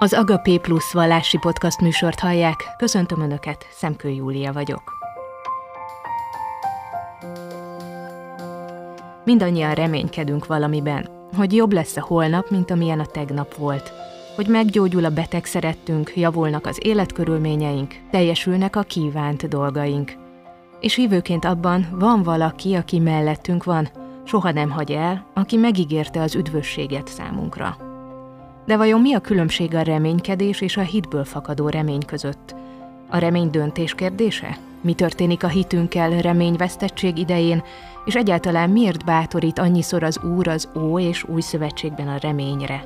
Az 0.00 0.12
Agapé 0.12 0.56
Plus 0.58 0.92
vallási 0.92 1.38
podcast 1.38 1.80
műsort 1.80 2.20
hallják. 2.20 2.74
Köszöntöm 2.76 3.20
Önöket, 3.20 3.66
Szemkő 3.70 4.08
Júlia 4.08 4.52
vagyok. 4.52 4.82
Mindannyian 9.24 9.74
reménykedünk 9.74 10.46
valamiben, 10.46 11.08
hogy 11.36 11.52
jobb 11.52 11.72
lesz 11.72 11.96
a 11.96 12.00
holnap, 12.00 12.50
mint 12.50 12.70
amilyen 12.70 13.00
a 13.00 13.06
tegnap 13.06 13.54
volt. 13.54 13.92
Hogy 14.36 14.46
meggyógyul 14.46 15.04
a 15.04 15.10
beteg 15.10 15.44
szerettünk, 15.44 16.16
javulnak 16.16 16.66
az 16.66 16.78
életkörülményeink, 16.82 17.94
teljesülnek 18.10 18.76
a 18.76 18.82
kívánt 18.82 19.48
dolgaink. 19.48 20.12
És 20.80 20.94
hívőként 20.94 21.44
abban 21.44 21.88
van 21.92 22.22
valaki, 22.22 22.74
aki 22.74 22.98
mellettünk 22.98 23.64
van, 23.64 23.88
soha 24.24 24.50
nem 24.50 24.70
hagy 24.70 24.92
el, 24.92 25.30
aki 25.34 25.56
megígérte 25.56 26.20
az 26.20 26.34
üdvösséget 26.34 27.08
számunkra. 27.08 27.87
De 28.68 28.76
vajon 28.76 29.00
mi 29.00 29.14
a 29.14 29.18
különbség 29.18 29.74
a 29.74 29.82
reménykedés 29.82 30.60
és 30.60 30.76
a 30.76 30.80
hitből 30.80 31.24
fakadó 31.24 31.68
remény 31.68 32.04
között? 32.06 32.54
A 33.08 33.18
remény 33.18 33.50
döntés 33.50 33.94
kérdése? 33.94 34.58
Mi 34.80 34.94
történik 34.94 35.44
a 35.44 35.48
hitünkkel 35.48 36.10
reményvesztettség 36.20 37.18
idején, 37.18 37.62
és 38.04 38.14
egyáltalán 38.14 38.70
miért 38.70 39.04
bátorít 39.04 39.58
annyiszor 39.58 40.02
az 40.02 40.20
Úr 40.22 40.48
az 40.48 40.68
Ó 40.76 40.98
és 40.98 41.24
Új 41.24 41.40
Szövetségben 41.40 42.08
a 42.08 42.18
reményre? 42.20 42.84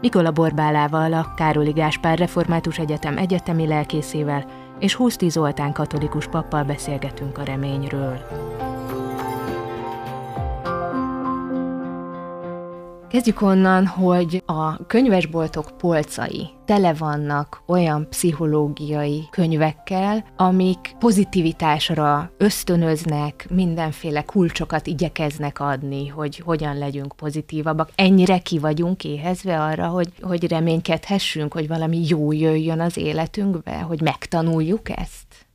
Mikola 0.00 0.30
Borbálával, 0.30 1.12
a 1.12 1.34
Károli 1.36 1.72
Gáspár 1.72 2.18
Református 2.18 2.78
Egyetem 2.78 3.18
egyetemi 3.18 3.66
lelkészével 3.66 4.46
és 4.78 4.94
20 4.94 5.18
Zoltán 5.28 5.72
katolikus 5.72 6.26
pappal 6.26 6.64
beszélgetünk 6.64 7.38
a 7.38 7.42
reményről. 7.42 8.18
Kezdjük 13.08 13.42
onnan, 13.42 13.86
hogy 13.86 14.42
a 14.46 14.86
könyvesboltok 14.86 15.76
polcai 15.78 16.48
tele 16.64 16.94
vannak 16.94 17.62
olyan 17.66 18.08
pszichológiai 18.08 19.28
könyvekkel, 19.30 20.24
amik 20.36 20.96
pozitivitásra 20.98 22.30
ösztönöznek, 22.36 23.46
mindenféle 23.50 24.22
kulcsokat 24.22 24.86
igyekeznek 24.86 25.60
adni, 25.60 26.08
hogy 26.08 26.38
hogyan 26.38 26.78
legyünk 26.78 27.16
pozitívabbak. 27.16 27.90
Ennyire 27.94 28.38
ki 28.38 28.58
vagyunk 28.58 29.04
éhezve 29.04 29.62
arra, 29.62 29.86
hogy, 29.86 30.12
hogy 30.20 30.48
reménykedhessünk, 30.48 31.52
hogy 31.52 31.68
valami 31.68 32.00
jó 32.08 32.32
jöjjön 32.32 32.80
az 32.80 32.96
életünkbe, 32.96 33.80
hogy 33.80 34.00
megtanuljuk 34.00 34.88
ezt? 34.88 35.46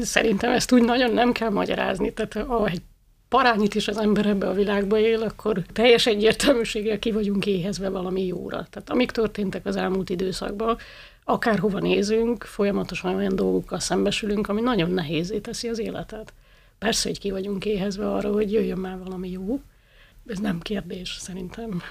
Szerintem 0.00 0.52
ezt 0.52 0.72
úgy 0.72 0.84
nagyon 0.84 1.12
nem 1.12 1.32
kell 1.32 1.50
magyarázni. 1.50 2.12
Tehát 2.12 2.48
ahogy 2.48 2.82
parányit 3.28 3.74
is 3.74 3.88
az 3.88 3.98
ember 3.98 4.26
ebbe 4.26 4.48
a 4.48 4.52
világba 4.52 4.98
él, 4.98 5.22
akkor 5.22 5.62
teljes 5.72 6.06
egyértelműséggel 6.06 6.98
ki 6.98 7.12
vagyunk 7.12 7.46
éhezve 7.46 7.88
valami 7.88 8.26
jóra. 8.26 8.66
Tehát 8.70 8.90
amik 8.90 9.10
történtek 9.10 9.66
az 9.66 9.76
elmúlt 9.76 10.10
időszakban, 10.10 10.78
akárhova 11.24 11.78
nézünk, 11.78 12.44
folyamatosan 12.44 13.14
olyan 13.14 13.36
dolgokkal 13.36 13.78
szembesülünk, 13.78 14.48
ami 14.48 14.60
nagyon 14.60 14.90
nehézé 14.90 15.38
teszi 15.38 15.68
az 15.68 15.78
életet. 15.78 16.32
Persze, 16.78 17.08
hogy 17.08 17.18
ki 17.18 17.30
vagyunk 17.30 17.64
éhezve 17.64 18.12
arra, 18.12 18.32
hogy 18.32 18.52
jöjjön 18.52 18.78
már 18.78 18.98
valami 18.98 19.30
jó. 19.30 19.60
Ez 20.26 20.38
nem 20.38 20.60
kérdés, 20.60 21.16
szerintem. 21.18 21.82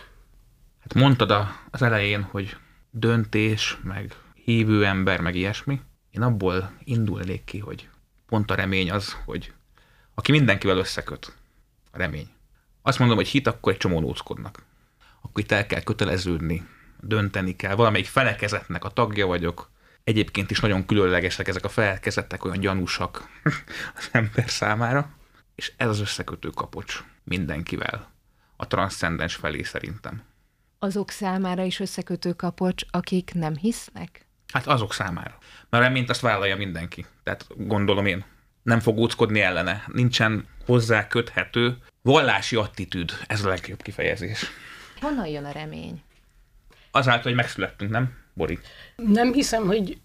Hát 0.79 0.93
mondtad 0.93 1.31
az 1.71 1.81
elején, 1.81 2.21
hogy 2.21 2.55
döntés, 2.91 3.77
meg 3.83 4.15
hívő 4.45 4.85
ember, 4.85 5.19
meg 5.19 5.35
ilyesmi. 5.35 5.81
Én 6.11 6.21
abból 6.21 6.71
indulnék 6.83 7.43
ki, 7.43 7.59
hogy 7.59 7.89
pont 8.27 8.51
a 8.51 8.55
remény 8.55 8.91
az, 8.91 9.15
hogy 9.25 9.53
aki 10.13 10.31
mindenkivel 10.31 10.77
összeköt. 10.77 11.33
A 11.91 11.97
remény. 11.97 12.29
Azt 12.81 12.99
mondom, 12.99 13.17
hogy 13.17 13.27
hit, 13.27 13.47
akkor 13.47 13.71
egy 13.71 13.77
csomó 13.77 13.99
nóckodnak. 13.99 14.63
Akkor 15.21 15.43
itt 15.43 15.51
el 15.51 15.65
kell 15.65 15.81
köteleződni, 15.81 16.67
dönteni 16.99 17.55
kell. 17.55 17.75
Valamelyik 17.75 18.07
felekezetnek 18.07 18.83
a 18.83 18.89
tagja 18.89 19.25
vagyok. 19.25 19.69
Egyébként 20.03 20.51
is 20.51 20.59
nagyon 20.59 20.85
különlegesek 20.85 21.47
ezek 21.47 21.63
a 21.63 21.69
felekezetek, 21.69 22.45
olyan 22.45 22.59
gyanúsak 22.59 23.29
az 23.97 24.09
ember 24.11 24.49
számára. 24.49 25.09
És 25.55 25.73
ez 25.77 25.87
az 25.87 25.99
összekötő 25.99 26.49
kapocs 26.49 27.03
mindenkivel. 27.23 28.11
A 28.55 28.67
transzcendens 28.67 29.35
felé 29.35 29.63
szerintem. 29.63 30.23
Azok 30.79 31.09
számára 31.09 31.63
is 31.63 31.79
összekötő 31.79 32.33
kapocs, 32.33 32.83
akik 32.91 33.31
nem 33.33 33.55
hisznek? 33.55 34.25
Hát 34.53 34.67
azok 34.67 34.93
számára. 34.93 35.37
Mert 35.69 35.83
reményt 35.83 36.09
azt 36.09 36.21
vállalja 36.21 36.55
mindenki. 36.55 37.05
Tehát 37.23 37.47
gondolom 37.57 38.05
én 38.05 38.25
nem 38.63 38.79
fog 38.79 38.97
óckodni 38.97 39.39
ellene. 39.41 39.83
Nincsen 39.93 40.45
hozzá 40.65 41.07
köthető 41.07 41.77
vallási 42.01 42.55
attitűd. 42.55 43.11
Ez 43.27 43.45
a 43.45 43.47
legjobb 43.47 43.81
kifejezés. 43.81 44.45
Honnan 45.01 45.27
jön 45.27 45.45
a 45.45 45.51
remény? 45.51 46.01
Azáltal, 46.91 47.23
hogy 47.23 47.35
megszülettünk, 47.35 47.91
nem, 47.91 48.13
Bori? 48.33 48.59
Nem 48.95 49.33
hiszem, 49.33 49.65
hogy 49.65 49.97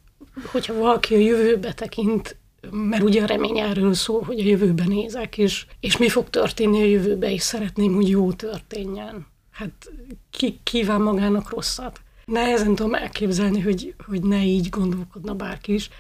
hogyha 0.45 0.75
valaki 0.75 1.15
a 1.15 1.19
jövőbe 1.19 1.73
tekint, 1.73 2.37
mert 2.71 3.03
ugye 3.03 3.23
a 3.23 3.27
remény 3.27 3.59
erről 3.59 3.95
szól, 3.95 4.23
hogy 4.23 4.41
a 4.41 4.45
jövőbe 4.45 4.85
nézek, 4.85 5.39
és, 5.39 5.67
és 5.81 5.97
mi 5.97 6.09
fog 6.09 6.31
történni 6.31 6.83
a 6.83 6.87
jövőbe, 6.87 7.31
és 7.33 7.43
szeretném, 7.43 7.95
hogy 7.95 8.09
jó 8.09 8.33
történjen. 8.33 9.27
Hát 9.51 9.91
ki 10.31 10.61
kíván 10.63 11.01
magának 11.01 11.51
rosszat? 11.51 12.01
Nehezen 12.25 12.75
tudom 12.75 12.95
elképzelni, 12.95 13.61
hogy, 13.61 13.95
hogy 14.07 14.23
ne 14.23 14.43
így 14.43 14.69
gondolkodna 14.69 15.35
bárki 15.35 15.75
is. 15.75 15.91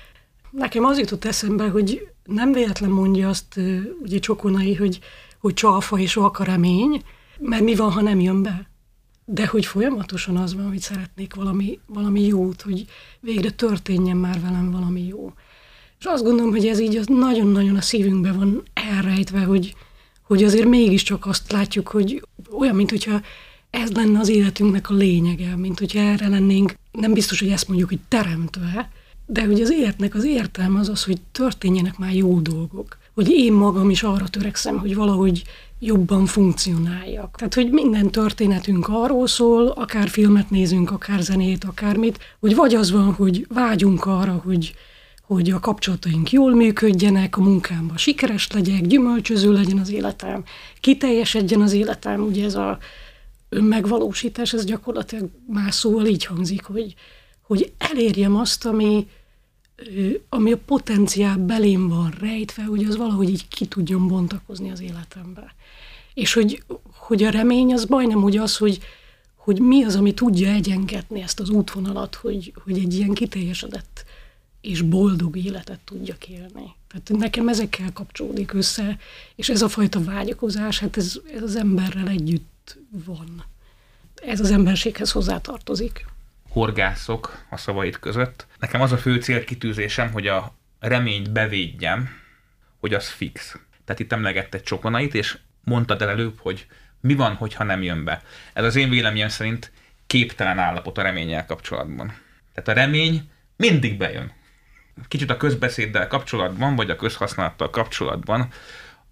Nekem 0.50 0.84
az 0.84 0.98
jutott 0.98 1.24
eszembe, 1.24 1.68
hogy 1.68 2.08
nem 2.24 2.52
véletlen 2.52 2.90
mondja 2.90 3.28
azt 3.28 3.60
ugye 4.02 4.18
Csokonai, 4.18 4.74
hogy, 4.74 4.98
hogy 5.38 5.54
csalfa 5.54 5.98
és 5.98 6.16
a 6.16 6.32
remény, 6.38 7.02
mert 7.38 7.62
mi 7.62 7.74
van, 7.74 7.90
ha 7.90 8.00
nem 8.00 8.20
jön 8.20 8.42
be? 8.42 8.70
De 9.24 9.46
hogy 9.46 9.66
folyamatosan 9.66 10.36
az 10.36 10.54
van, 10.54 10.68
hogy 10.68 10.80
szeretnék 10.80 11.34
valami, 11.34 11.78
valami 11.86 12.26
jót, 12.26 12.62
hogy 12.62 12.84
végre 13.20 13.50
történjen 13.50 14.16
már 14.16 14.40
velem 14.40 14.70
valami 14.70 15.06
jó. 15.06 15.32
És 15.98 16.04
azt 16.04 16.24
gondolom, 16.24 16.50
hogy 16.50 16.66
ez 16.66 16.80
így 16.80 16.96
az 16.96 17.06
nagyon-nagyon 17.06 17.76
a 17.76 17.80
szívünkbe 17.80 18.32
van 18.32 18.62
elrejtve, 18.72 19.40
hogy, 19.40 19.74
hogy 20.22 20.44
azért 20.44 20.68
mégiscsak 20.68 21.26
azt 21.26 21.52
látjuk, 21.52 21.88
hogy 21.88 22.22
olyan, 22.50 22.74
mint 22.74 22.90
hogyha 22.90 23.20
ez 23.70 23.90
lenne 23.92 24.18
az 24.18 24.28
életünknek 24.28 24.90
a 24.90 24.94
lényege, 24.94 25.56
mint 25.56 25.78
hogyha 25.78 25.98
erre 25.98 26.28
lennénk, 26.28 26.74
nem 26.92 27.12
biztos, 27.12 27.40
hogy 27.40 27.50
ezt 27.50 27.68
mondjuk, 27.68 27.88
hogy 27.88 28.00
teremtve, 28.08 28.90
de 29.30 29.44
hogy 29.44 29.60
az 29.60 29.70
életnek 29.70 30.14
az 30.14 30.24
értelme 30.24 30.78
az 30.78 30.88
az, 30.88 31.04
hogy 31.04 31.20
történjenek 31.32 31.98
már 31.98 32.14
jó 32.14 32.40
dolgok. 32.40 32.98
Hogy 33.14 33.30
én 33.30 33.52
magam 33.52 33.90
is 33.90 34.02
arra 34.02 34.28
törekszem, 34.28 34.78
hogy 34.78 34.94
valahogy 34.94 35.42
jobban 35.78 36.26
funkcionáljak. 36.26 37.36
Tehát, 37.36 37.54
hogy 37.54 37.70
minden 37.70 38.10
történetünk 38.10 38.88
arról 38.88 39.26
szól, 39.26 39.66
akár 39.66 40.08
filmet 40.08 40.50
nézünk, 40.50 40.90
akár 40.90 41.20
zenét, 41.20 41.64
akármit, 41.64 42.18
hogy 42.40 42.54
vagy 42.54 42.74
az 42.74 42.90
van, 42.90 43.12
hogy 43.12 43.46
vágyunk 43.48 44.06
arra, 44.06 44.40
hogy, 44.44 44.74
hogy 45.22 45.50
a 45.50 45.60
kapcsolataink 45.60 46.32
jól 46.32 46.54
működjenek, 46.54 47.36
a 47.36 47.40
munkámban 47.40 47.96
sikeres 47.96 48.50
legyek, 48.52 48.86
gyümölcsöző 48.86 49.52
legyen 49.52 49.78
az 49.78 49.90
életem, 49.92 50.44
kiteljesedjen 50.80 51.60
az 51.60 51.72
életem, 51.72 52.22
ugye 52.22 52.44
ez 52.44 52.54
a 52.54 52.78
önmegvalósítás, 53.48 54.52
ez 54.52 54.64
gyakorlatilag 54.64 55.28
más 55.46 55.74
szóval 55.74 56.06
így 56.06 56.24
hangzik, 56.24 56.64
hogy, 56.64 56.94
hogy 57.42 57.72
elérjem 57.78 58.36
azt, 58.36 58.66
ami, 58.66 59.06
ami 60.28 60.52
a 60.52 60.58
potenciál 60.58 61.36
belém 61.36 61.88
van 61.88 62.14
rejtve, 62.20 62.64
hogy 62.64 62.84
az 62.84 62.96
valahogy 62.96 63.28
így 63.28 63.48
ki 63.48 63.66
tudjon 63.66 64.08
bontakozni 64.08 64.70
az 64.70 64.80
életembe. 64.80 65.54
És 66.14 66.32
hogy, 66.32 66.62
hogy 66.92 67.22
a 67.22 67.30
remény 67.30 67.72
az 67.72 67.84
majdnem 67.84 68.22
úgy 68.22 68.36
az, 68.36 68.56
hogy, 68.56 68.78
hogy 69.34 69.60
mi 69.60 69.84
az, 69.84 69.96
ami 69.96 70.14
tudja 70.14 70.50
egyengetni 70.50 71.20
ezt 71.22 71.40
az 71.40 71.48
útvonalat, 71.48 72.14
hogy, 72.14 72.52
hogy 72.64 72.78
egy 72.78 72.94
ilyen 72.94 73.12
kiteljesedett 73.12 74.04
és 74.60 74.80
boldog 74.80 75.36
életet 75.36 75.80
tudjak 75.84 76.28
élni. 76.28 76.74
Tehát 76.88 77.08
nekem 77.08 77.48
ezekkel 77.48 77.92
kapcsolódik 77.92 78.52
össze, 78.52 78.98
és 79.34 79.48
ez 79.48 79.62
a 79.62 79.68
fajta 79.68 80.04
vágyakozás, 80.04 80.78
hát 80.78 80.96
ez, 80.96 81.20
ez 81.34 81.42
az 81.42 81.56
emberrel 81.56 82.08
együtt 82.08 82.78
van. 83.04 83.44
Ez 84.14 84.40
az 84.40 84.50
emberséghez 84.50 85.10
hozzátartozik 85.10 86.06
horgászok 86.48 87.44
a 87.50 87.56
szavait 87.56 87.98
között. 87.98 88.46
Nekem 88.58 88.80
az 88.80 88.92
a 88.92 88.98
fő 88.98 89.20
célkitűzésem, 89.20 90.12
hogy 90.12 90.26
a 90.26 90.56
reményt 90.80 91.32
bevédjem, 91.32 92.10
hogy 92.80 92.94
az 92.94 93.08
fix. 93.08 93.58
Tehát 93.84 94.00
itt 94.00 94.12
emlegette 94.12 94.60
Csokonait, 94.60 95.14
és 95.14 95.38
mondtad 95.64 96.02
el 96.02 96.08
előbb, 96.08 96.38
hogy 96.40 96.66
mi 97.00 97.14
van, 97.14 97.34
hogyha 97.34 97.64
nem 97.64 97.82
jön 97.82 98.04
be. 98.04 98.22
Ez 98.52 98.64
az 98.64 98.76
én 98.76 98.90
véleményem 98.90 99.28
szerint 99.28 99.72
képtelen 100.06 100.58
állapot 100.58 100.98
a 100.98 101.02
reménnyel 101.02 101.46
kapcsolatban. 101.46 102.06
Tehát 102.54 102.68
a 102.68 102.82
remény 102.82 103.30
mindig 103.56 103.96
bejön. 103.96 104.32
Kicsit 105.08 105.30
a 105.30 105.36
közbeszéddel 105.36 106.06
kapcsolatban, 106.06 106.76
vagy 106.76 106.90
a 106.90 106.96
közhasználattal 106.96 107.70
kapcsolatban, 107.70 108.48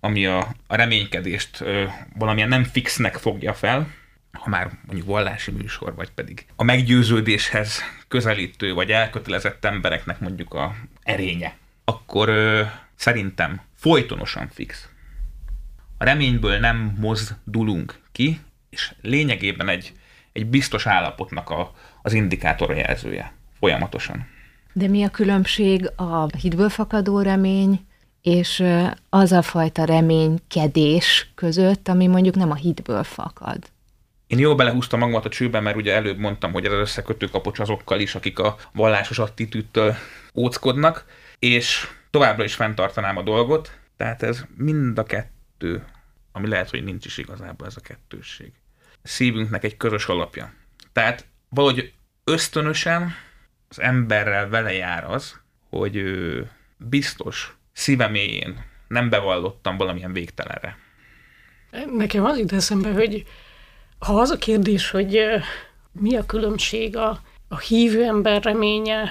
ami 0.01 0.27
a, 0.27 0.55
a 0.67 0.77
reménykedést 0.77 1.61
ö, 1.61 1.85
valamilyen 2.15 2.49
nem 2.49 2.65
fixnek 2.65 3.17
fogja 3.17 3.55
fel, 3.55 3.89
ha 4.39 4.49
már 4.51 4.71
mondjuk 4.87 5.09
vallási 5.09 5.51
műsor, 5.51 5.95
vagy 5.95 6.11
pedig 6.11 6.47
a 6.57 6.65
meggyőződéshez 6.65 7.81
közelítő, 8.09 8.75
vagy 8.75 8.91
elkötelezett 8.91 9.65
embereknek 9.65 10.21
mondjuk 10.21 10.55
a 10.55 10.75
erénye, 11.03 11.57
akkor 11.85 12.29
ö, 12.29 12.63
szerintem 12.95 13.61
folytonosan 13.75 14.49
fix. 14.49 14.89
A 15.99 16.05
reményből 16.05 16.59
nem 16.59 16.97
mozdulunk 17.01 18.01
ki, 18.13 18.41
és 18.71 18.95
lényegében 19.01 19.69
egy, 19.69 19.93
egy 20.33 20.47
biztos 20.47 20.87
állapotnak 20.87 21.51
a, 21.51 21.75
az 22.03 22.13
indikátora 22.13 22.75
jelzője 22.75 23.33
folyamatosan. 23.59 24.27
De 24.73 24.89
mi 24.89 25.05
a 25.05 25.11
különbség 25.11 25.91
a 25.97 26.27
hitből 26.37 26.69
fakadó 26.69 27.21
remény 27.21 27.87
és 28.23 28.65
az 29.09 29.33
a 29.33 29.43
fajta 29.43 29.85
reménykedés 29.85 31.31
között, 31.35 31.89
ami 31.89 32.07
mondjuk 32.07 32.35
nem 32.35 32.51
a 32.51 32.55
hitből 32.55 33.03
fakad? 33.03 33.59
Én 34.27 34.39
jól 34.39 34.55
belehúztam 34.55 34.99
magamat 34.99 35.25
a 35.25 35.29
csőben, 35.29 35.63
mert 35.63 35.77
ugye 35.77 35.95
előbb 35.95 36.19
mondtam, 36.19 36.53
hogy 36.53 36.65
ez 36.65 36.73
összekötő 36.73 37.27
kapocs 37.27 37.59
azokkal 37.59 38.01
is, 38.01 38.15
akik 38.15 38.39
a 38.39 38.57
vallásos 38.73 39.19
attitűdtől 39.19 39.95
óckodnak, 40.35 41.05
és 41.39 41.89
továbbra 42.11 42.45
is 42.45 42.55
fenntartanám 42.55 43.17
a 43.17 43.23
dolgot, 43.23 43.79
tehát 43.97 44.23
ez 44.23 44.45
mind 44.57 44.99
a 44.99 45.03
kettő, 45.03 45.85
ami 46.33 46.49
lehet, 46.49 46.71
hogy 46.71 46.85
nincs 46.85 47.07
is 47.07 47.19
igazából 47.19 47.67
ez 47.67 47.77
a 47.77 47.81
kettősség. 47.81 48.53
A 48.93 49.09
szívünknek 49.09 49.65
egy 49.65 49.77
közös 49.77 50.07
alapja. 50.07 50.53
Tehát 50.93 51.27
valahogy 51.49 51.93
ösztönösen 52.25 53.15
az 53.69 53.81
emberrel 53.81 54.49
vele 54.49 54.73
jár 54.73 55.11
az, 55.11 55.41
hogy 55.69 55.97
ő 55.97 56.51
biztos 56.77 57.57
szívem 57.73 58.11
mélyén 58.11 58.65
nem 58.89 59.09
bevallottam 59.09 59.77
valamilyen 59.77 60.13
végtelenre. 60.13 60.79
Nekem 61.97 62.25
az 62.25 62.39
jut 62.39 62.53
eszembe, 62.53 62.93
hogy 62.93 63.25
ha 63.99 64.21
az 64.21 64.31
a 64.31 64.37
kérdés, 64.37 64.91
hogy 64.91 65.21
mi 66.01 66.17
a 66.17 66.27
különbség 66.27 66.97
a, 66.97 67.21
a 67.49 67.59
hívő 67.59 68.05
ember 68.05 68.43
reménye, 68.43 69.11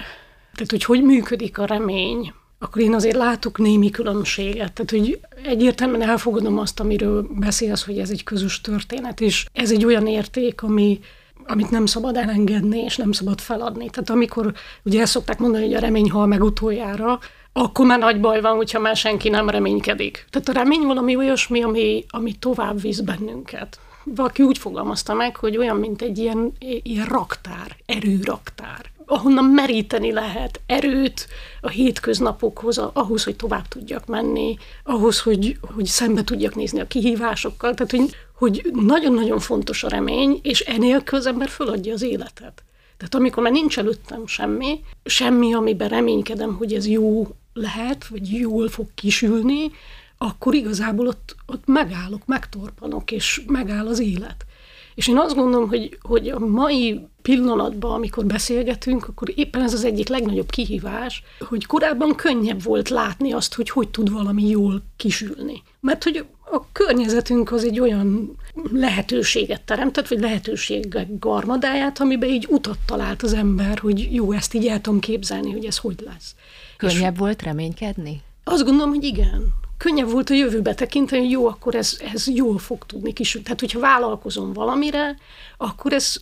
tehát 0.54 0.70
hogy 0.70 0.84
hogy 0.84 1.02
működik 1.02 1.58
a 1.58 1.64
remény, 1.64 2.32
akkor 2.58 2.82
én 2.82 2.94
azért 2.94 3.16
látok 3.16 3.58
némi 3.58 3.90
különbséget. 3.90 4.72
Tehát, 4.72 4.90
hogy 4.90 5.20
egyértelműen 5.44 6.08
elfogadom 6.08 6.58
azt, 6.58 6.80
amiről 6.80 7.28
beszélsz, 7.30 7.84
hogy 7.84 7.98
ez 7.98 8.10
egy 8.10 8.24
közös 8.24 8.60
történet, 8.60 9.20
és 9.20 9.46
ez 9.52 9.70
egy 9.70 9.84
olyan 9.84 10.06
érték, 10.06 10.62
ami, 10.62 11.00
amit 11.46 11.70
nem 11.70 11.86
szabad 11.86 12.16
elengedni, 12.16 12.78
és 12.78 12.96
nem 12.96 13.12
szabad 13.12 13.40
feladni. 13.40 13.90
Tehát 13.90 14.10
amikor 14.10 14.52
ugye 14.84 15.00
ezt 15.00 15.12
szokták 15.12 15.38
mondani, 15.38 15.64
hogy 15.64 15.74
a 15.74 15.80
remény 15.80 16.10
hal 16.10 16.26
meg 16.26 16.42
utoljára, 16.42 17.18
akkor 17.52 17.86
már 17.86 17.98
nagy 17.98 18.20
baj 18.20 18.40
van, 18.40 18.56
hogyha 18.56 18.80
már 18.80 18.96
senki 18.96 19.28
nem 19.28 19.48
reménykedik. 19.48 20.26
Tehát 20.30 20.48
a 20.48 20.52
remény 20.52 20.82
valami 20.86 21.16
olyasmi, 21.16 21.62
ami, 21.62 22.04
ami 22.08 22.32
tovább 22.32 22.80
visz 22.80 23.00
bennünket. 23.00 23.78
Valaki 24.14 24.42
úgy 24.42 24.58
fogalmazta 24.58 25.14
meg, 25.14 25.36
hogy 25.36 25.56
olyan, 25.56 25.76
mint 25.76 26.02
egy 26.02 26.18
ilyen, 26.18 26.52
ilyen 26.82 27.06
raktár, 27.06 27.76
erőraktár, 27.86 28.90
ahonnan 29.06 29.44
meríteni 29.44 30.12
lehet 30.12 30.60
erőt 30.66 31.28
a 31.60 31.68
hétköznapokhoz, 31.68 32.78
ahhoz, 32.78 33.24
hogy 33.24 33.36
tovább 33.36 33.68
tudjak 33.68 34.06
menni, 34.06 34.56
ahhoz, 34.84 35.20
hogy, 35.20 35.58
hogy 35.74 35.84
szembe 35.84 36.24
tudjak 36.24 36.54
nézni 36.54 36.80
a 36.80 36.86
kihívásokkal. 36.86 37.74
Tehát, 37.74 37.90
hogy, 37.90 38.16
hogy 38.32 38.70
nagyon-nagyon 38.72 39.38
fontos 39.38 39.84
a 39.84 39.88
remény, 39.88 40.40
és 40.42 40.60
enélkül 40.60 41.18
az 41.18 41.26
ember 41.26 41.48
föladja 41.48 41.92
az 41.92 42.02
életet. 42.02 42.64
Tehát 42.96 43.14
amikor 43.14 43.42
már 43.42 43.52
nincs 43.52 43.78
előttem 43.78 44.26
semmi, 44.26 44.80
semmi, 45.04 45.54
amiben 45.54 45.88
reménykedem, 45.88 46.54
hogy 46.54 46.74
ez 46.74 46.86
jó 46.86 47.26
lehet, 47.52 48.06
vagy 48.06 48.32
jól 48.32 48.68
fog 48.68 48.86
kisülni, 48.94 49.70
akkor 50.18 50.54
igazából 50.54 51.06
ott, 51.06 51.36
ott 51.46 51.62
megállok, 51.66 52.26
megtorpanok, 52.26 53.10
és 53.10 53.42
megáll 53.46 53.86
az 53.86 53.98
élet. 53.98 54.46
És 54.94 55.08
én 55.08 55.18
azt 55.18 55.34
gondolom, 55.34 55.68
hogy, 55.68 55.98
hogy 56.02 56.28
a 56.28 56.38
mai 56.38 57.00
pillanatban, 57.22 57.92
amikor 57.92 58.24
beszélgetünk, 58.24 59.08
akkor 59.08 59.32
éppen 59.34 59.62
ez 59.62 59.72
az 59.72 59.84
egyik 59.84 60.08
legnagyobb 60.08 60.50
kihívás, 60.50 61.22
hogy 61.40 61.66
korábban 61.66 62.14
könnyebb 62.14 62.62
volt 62.62 62.88
látni 62.88 63.32
azt, 63.32 63.54
hogy 63.54 63.70
hogy 63.70 63.88
tud 63.88 64.10
valami 64.10 64.48
jól 64.48 64.82
kisülni. 64.96 65.62
Mert 65.80 66.04
hogy 66.04 66.26
a 66.50 66.72
környezetünk 66.72 67.52
az 67.52 67.64
egy 67.64 67.80
olyan 67.80 68.36
lehetőséget 68.72 69.62
teremtett, 69.62 70.08
vagy 70.08 70.20
lehetőségek 70.20 71.18
garmadáját, 71.18 72.00
amiben 72.00 72.28
így 72.28 72.46
utat 72.50 72.78
talált 72.86 73.22
az 73.22 73.32
ember, 73.32 73.78
hogy 73.78 74.14
jó, 74.14 74.32
ezt 74.32 74.54
így 74.54 74.66
el 74.66 74.80
tudom 74.80 75.00
képzelni, 75.00 75.52
hogy 75.52 75.64
ez 75.64 75.76
hogy 75.76 76.04
lesz. 76.04 76.34
Könnyebb 76.76 77.12
És 77.12 77.18
volt 77.18 77.42
reménykedni? 77.42 78.22
Azt 78.44 78.64
gondolom, 78.64 78.90
hogy 78.90 79.04
igen. 79.04 79.54
Könnyebb 79.78 80.10
volt 80.10 80.30
a 80.30 80.34
jövőbe 80.34 80.74
tekinteni, 80.74 81.20
hogy 81.20 81.30
jó, 81.30 81.46
akkor 81.46 81.74
ez, 81.74 81.98
ez 82.12 82.28
jól 82.28 82.58
fog 82.58 82.86
tudni 82.86 83.12
kisülni. 83.12 83.46
Tehát, 83.46 83.60
hogyha 83.60 83.80
vállalkozom 83.80 84.52
valamire, 84.52 85.16
akkor 85.56 85.92
ez, 85.92 86.16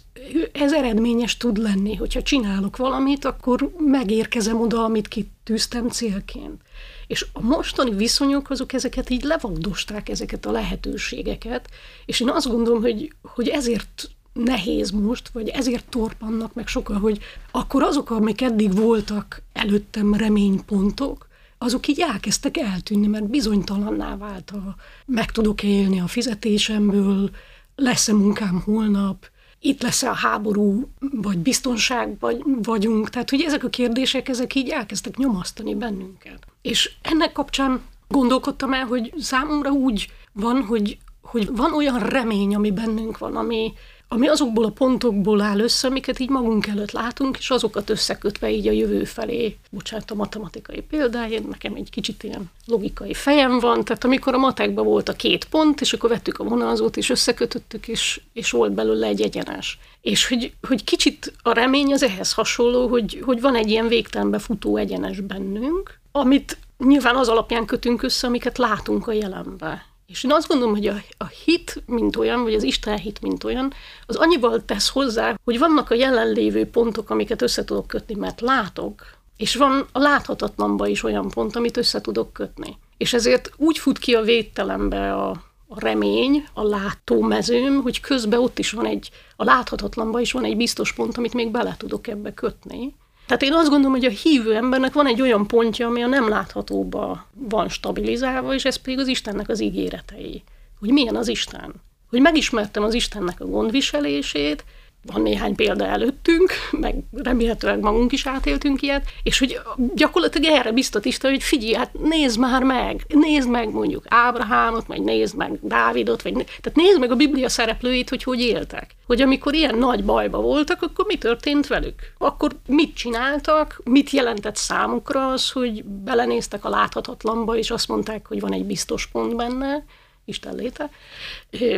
ez 0.53 0.73
eredményes 0.73 1.37
tud 1.37 1.57
lenni. 1.57 1.95
Hogyha 1.95 2.23
csinálok 2.23 2.77
valamit, 2.77 3.25
akkor 3.25 3.71
megérkezem 3.79 4.61
oda, 4.61 4.85
amit 4.85 5.09
kitűztem 5.09 5.89
célként. 5.89 6.63
És 7.07 7.27
a 7.33 7.41
mostani 7.43 7.95
viszonyok 7.95 8.51
azok 8.51 8.73
ezeket 8.73 9.11
így 9.11 9.23
levagdosták, 9.23 10.09
ezeket 10.09 10.47
a 10.47 10.51
lehetőségeket, 10.51 11.69
és 12.07 12.21
én 12.21 12.29
azt 12.29 12.49
gondolom, 12.49 12.83
hogy, 12.83 13.13
hogy 13.23 13.49
ezért 13.49 14.11
nehéz 14.33 14.91
most, 14.91 15.29
vagy 15.29 15.49
ezért 15.49 15.89
torpannak 15.89 16.55
meg 16.55 16.67
sokan, 16.67 16.97
hogy 16.97 17.19
akkor 17.51 17.83
azok, 17.83 18.11
amik 18.11 18.43
eddig 18.43 18.75
voltak 18.75 19.43
előttem 19.53 20.15
reménypontok, 20.15 21.29
azok 21.65 21.87
így 21.87 22.01
elkezdtek 22.01 22.57
eltűnni, 22.57 23.07
mert 23.07 23.29
bizonytalanná 23.29 24.17
vált 24.17 24.51
a 24.51 24.75
meg 25.07 25.33
tudok 25.33 25.63
élni 25.63 26.01
a 26.01 26.07
fizetésemből, 26.07 27.31
lesz-e 27.77 28.13
munkám 28.13 28.63
holnap, 28.65 29.27
itt 29.61 29.83
lesz-e 29.83 30.11
a 30.11 30.15
háború, 30.15 30.89
vagy 30.99 31.39
biztonság 31.39 32.17
vagy, 32.21 32.43
vagyunk. 32.63 33.11
Tehát, 33.11 33.31
hogy 33.31 33.41
ezek 33.41 33.65
a 33.65 33.69
kérdések, 33.69 34.29
ezek 34.29 34.55
így 34.55 34.69
elkezdtek 34.69 35.17
nyomasztani 35.17 35.75
bennünket. 35.75 36.47
És 36.63 36.91
ennek 37.03 37.33
kapcsán 37.33 37.83
gondolkodtam 38.09 38.73
el, 38.73 38.85
hogy 38.85 39.13
számomra 39.19 39.71
úgy 39.71 40.11
van, 40.33 40.63
hogy, 40.63 40.99
hogy 41.23 41.57
van 41.57 41.75
olyan 41.75 41.99
remény, 41.99 42.55
ami 42.55 42.71
bennünk 42.71 43.19
van, 43.19 43.37
ami, 43.37 43.73
ami 44.15 44.29
azokból 44.29 44.65
a 44.65 44.71
pontokból 44.71 45.41
áll 45.41 45.59
össze, 45.59 45.89
amiket 45.89 46.19
így 46.19 46.29
magunk 46.29 46.67
előtt 46.67 46.91
látunk, 46.91 47.39
és 47.39 47.51
azokat 47.51 47.91
összekötve 47.91 48.51
így 48.51 48.69
a 48.69 48.73
jövő 48.73 49.05
felé, 49.05 49.57
bocsánat 49.71 50.11
a 50.11 50.15
matematikai 50.15 50.81
példáján, 50.81 51.47
nekem 51.51 51.75
egy 51.75 51.91
kicsit 51.91 52.23
ilyen 52.23 52.51
logikai 52.67 53.15
fejem 53.15 53.59
van, 53.59 53.85
tehát 53.85 54.05
amikor 54.05 54.35
a 54.35 54.39
matekban 54.39 54.85
volt 54.85 55.09
a 55.09 55.13
két 55.13 55.45
pont, 55.45 55.81
és 55.81 55.93
akkor 55.93 56.11
vettük 56.11 56.39
a 56.39 56.45
vonalzót, 56.45 56.97
és 56.97 57.11
összekötöttük, 57.11 57.89
és, 57.89 58.21
és 58.33 58.51
volt 58.51 58.73
belőle 58.73 59.07
egy 59.07 59.23
egyenes. 59.23 59.79
És 60.01 60.29
hogy, 60.29 60.53
hogy 60.69 60.85
kicsit 60.85 61.33
a 61.43 61.53
remény 61.53 61.93
az 61.93 62.03
ehhez 62.03 62.33
hasonló, 62.33 62.89
hogy, 62.89 63.23
hogy 63.25 63.41
van 63.41 63.55
egy 63.55 63.71
ilyen 63.71 63.89
végtelenbe 63.89 64.39
futó 64.39 64.77
egyenes 64.77 65.21
bennünk, 65.21 65.99
amit 66.13 66.59
nyilván 66.79 67.17
az 67.17 67.29
alapján 67.29 67.65
kötünk 67.65 68.03
össze, 68.03 68.27
amiket 68.27 68.59
látunk 68.59 69.07
a 69.07 69.13
jelenben. 69.13 69.83
És 70.07 70.25
én 70.25 70.33
azt 70.33 70.49
gondolom, 70.49 70.75
hogy 70.75 70.87
a, 70.87 70.95
a 71.17 71.27
hit, 71.27 71.83
mint 71.87 72.17
olyan, 72.17 72.43
vagy 72.43 72.55
az 72.55 72.63
Isten 72.63 72.99
hit, 72.99 73.21
mint 73.21 73.45
olyan, 73.45 73.73
az 74.07 74.17
annyival 74.17 74.65
tesz 74.65 74.89
hozzá, 74.89 75.39
hogy 75.45 75.59
vannak 75.59 75.91
a 75.91 75.95
jelenlévő 75.95 76.67
pontok, 76.67 77.11
amiket 77.11 77.43
össze 77.43 77.65
tudok 77.65 77.87
kötni, 77.87 78.15
mert 78.15 78.41
látok, 78.41 79.07
és 79.37 79.55
van 79.55 79.87
a 79.93 79.99
láthatatlanban 79.99 80.89
is 80.89 81.03
olyan 81.03 81.29
pont, 81.29 81.57
amit 81.57 81.77
össze 81.77 82.01
tudok 82.01 82.33
kötni. 82.33 82.79
És 82.97 83.13
ezért 83.13 83.51
úgy 83.57 83.79
fut 83.79 83.99
ki 83.99 84.15
a 84.15 84.23
védtelembe 84.23 85.15
a, 85.15 85.31
a 85.69 85.81
remény, 85.81 86.47
a 86.53 86.63
látómezőm, 86.63 87.83
hogy 87.83 88.01
közben 88.01 88.41
ott 88.41 88.59
is 88.59 88.71
van 88.71 88.87
egy, 88.87 89.11
a 89.37 89.45
láthatatlanban 89.45 90.21
is 90.21 90.33
van 90.33 90.45
egy 90.45 90.57
biztos 90.57 90.93
pont, 90.93 91.17
amit 91.17 91.35
még 91.35 91.51
bele 91.51 91.75
tudok 91.79 92.07
ebbe 92.07 92.35
kötni. 92.35 92.95
Tehát 93.27 93.43
én 93.43 93.53
azt 93.53 93.69
gondolom, 93.69 93.93
hogy 93.93 94.05
a 94.05 94.11
hívő 94.23 94.55
embernek 94.55 94.93
van 94.93 95.07
egy 95.07 95.21
olyan 95.21 95.47
pontja, 95.47 95.87
ami 95.87 96.03
a 96.03 96.07
nem 96.07 96.29
láthatóba 96.29 97.27
van 97.33 97.69
stabilizálva, 97.69 98.55
és 98.55 98.65
ez 98.65 98.77
pedig 98.77 98.99
az 98.99 99.07
Istennek 99.07 99.49
az 99.49 99.61
ígéretei. 99.61 100.43
Hogy 100.81 100.89
milyen 100.89 101.17
az 101.17 101.29
Isten. 101.29 101.75
Hogy 102.11 102.21
megismertem 102.21 102.83
az 102.83 102.95
Istennek 102.95 103.41
a 103.41 103.47
gondviselését, 103.47 104.65
van 105.07 105.23
néhány 105.23 105.55
példa 105.55 105.87
előttünk, 105.87 106.53
meg 106.71 106.95
remélhetőleg 107.13 107.81
magunk 107.81 108.13
is 108.13 108.27
átéltünk 108.27 108.83
ilyet, 108.83 109.05
és 109.23 109.39
hogy 109.39 109.61
gyakorlatilag 109.95 110.53
erre 110.53 110.73
biztat 110.73 111.05
Isten, 111.05 111.31
hogy 111.31 111.43
figyelj, 111.43 111.73
hát 111.73 111.91
nézd 111.99 112.39
már 112.39 112.63
meg, 112.63 113.05
nézd 113.09 113.49
meg 113.49 113.71
mondjuk 113.73 114.05
Ábrahámot, 114.09 114.87
vagy 114.87 115.03
nézd 115.03 115.37
meg 115.37 115.59
Dávidot, 115.63 116.23
vagy 116.23 116.33
tehát 116.33 116.75
nézd 116.75 116.99
meg 116.99 117.11
a 117.11 117.17
Biblia 117.17 117.49
szereplőit, 117.49 118.09
hogy 118.09 118.23
hogy 118.23 118.41
éltek. 118.41 118.95
Hogy 119.07 119.21
amikor 119.21 119.55
ilyen 119.55 119.79
nagy 119.79 120.05
bajba 120.05 120.41
voltak, 120.41 120.83
akkor 120.83 121.05
mi 121.07 121.17
történt 121.17 121.67
velük? 121.67 121.95
Akkor 122.19 122.51
mit 122.67 122.95
csináltak, 122.95 123.81
mit 123.85 124.11
jelentett 124.11 124.57
számukra 124.57 125.29
az, 125.29 125.51
hogy 125.51 125.85
belenéztek 125.85 126.65
a 126.65 126.69
láthatatlanba, 126.69 127.57
és 127.57 127.71
azt 127.71 127.89
mondták, 127.89 128.27
hogy 128.27 128.41
van 128.41 128.53
egy 128.53 128.65
biztos 128.65 129.07
pont 129.07 129.37
benne, 129.37 129.85
Isten 130.25 130.55
léte, 130.55 130.91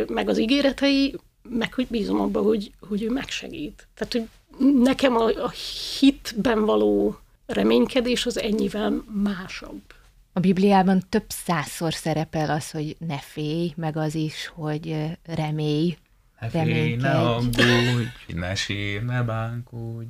meg 0.07 0.29
az 0.29 0.39
ígéretei, 0.39 1.15
meg 1.49 1.73
hogy 1.73 1.87
bízom 1.89 2.21
abban, 2.21 2.43
hogy, 2.43 2.71
hogy 2.79 3.03
ő 3.03 3.09
megsegít. 3.09 3.87
Tehát, 3.95 4.13
hogy 4.13 4.27
nekem 4.83 5.15
a, 5.15 5.25
a 5.25 5.53
hitben 5.99 6.65
való 6.65 7.19
reménykedés 7.45 8.25
az 8.25 8.39
ennyivel 8.39 9.03
másabb. 9.23 9.81
A 10.33 10.39
Bibliában 10.39 11.03
több 11.09 11.25
százszor 11.27 11.93
szerepel 11.93 12.49
az, 12.49 12.71
hogy 12.71 12.95
ne 13.07 13.17
félj, 13.17 13.73
meg 13.75 13.97
az 13.97 14.15
is, 14.15 14.51
hogy 14.53 14.95
remélj. 15.25 15.97
Ne 16.39 16.49
félj, 16.49 16.95
ne 16.95 17.11
aggódj, 17.11 18.07
ne 18.27 18.55
sír, 18.55 19.03
ne 19.03 19.23
bánkodj, 19.23 20.07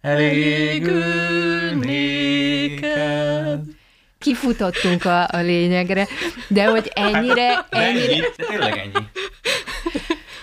elégül 0.00 1.74
néked. 1.74 3.60
Kifutottunk 4.18 5.04
a, 5.04 5.28
a 5.28 5.40
lényegre, 5.40 6.06
de 6.48 6.66
hogy 6.66 6.90
ennyire... 6.94 7.66
ennyire... 7.70 8.14
Ennyi, 8.14 8.22
tényleg 8.36 8.78
ennyi. 8.78 9.06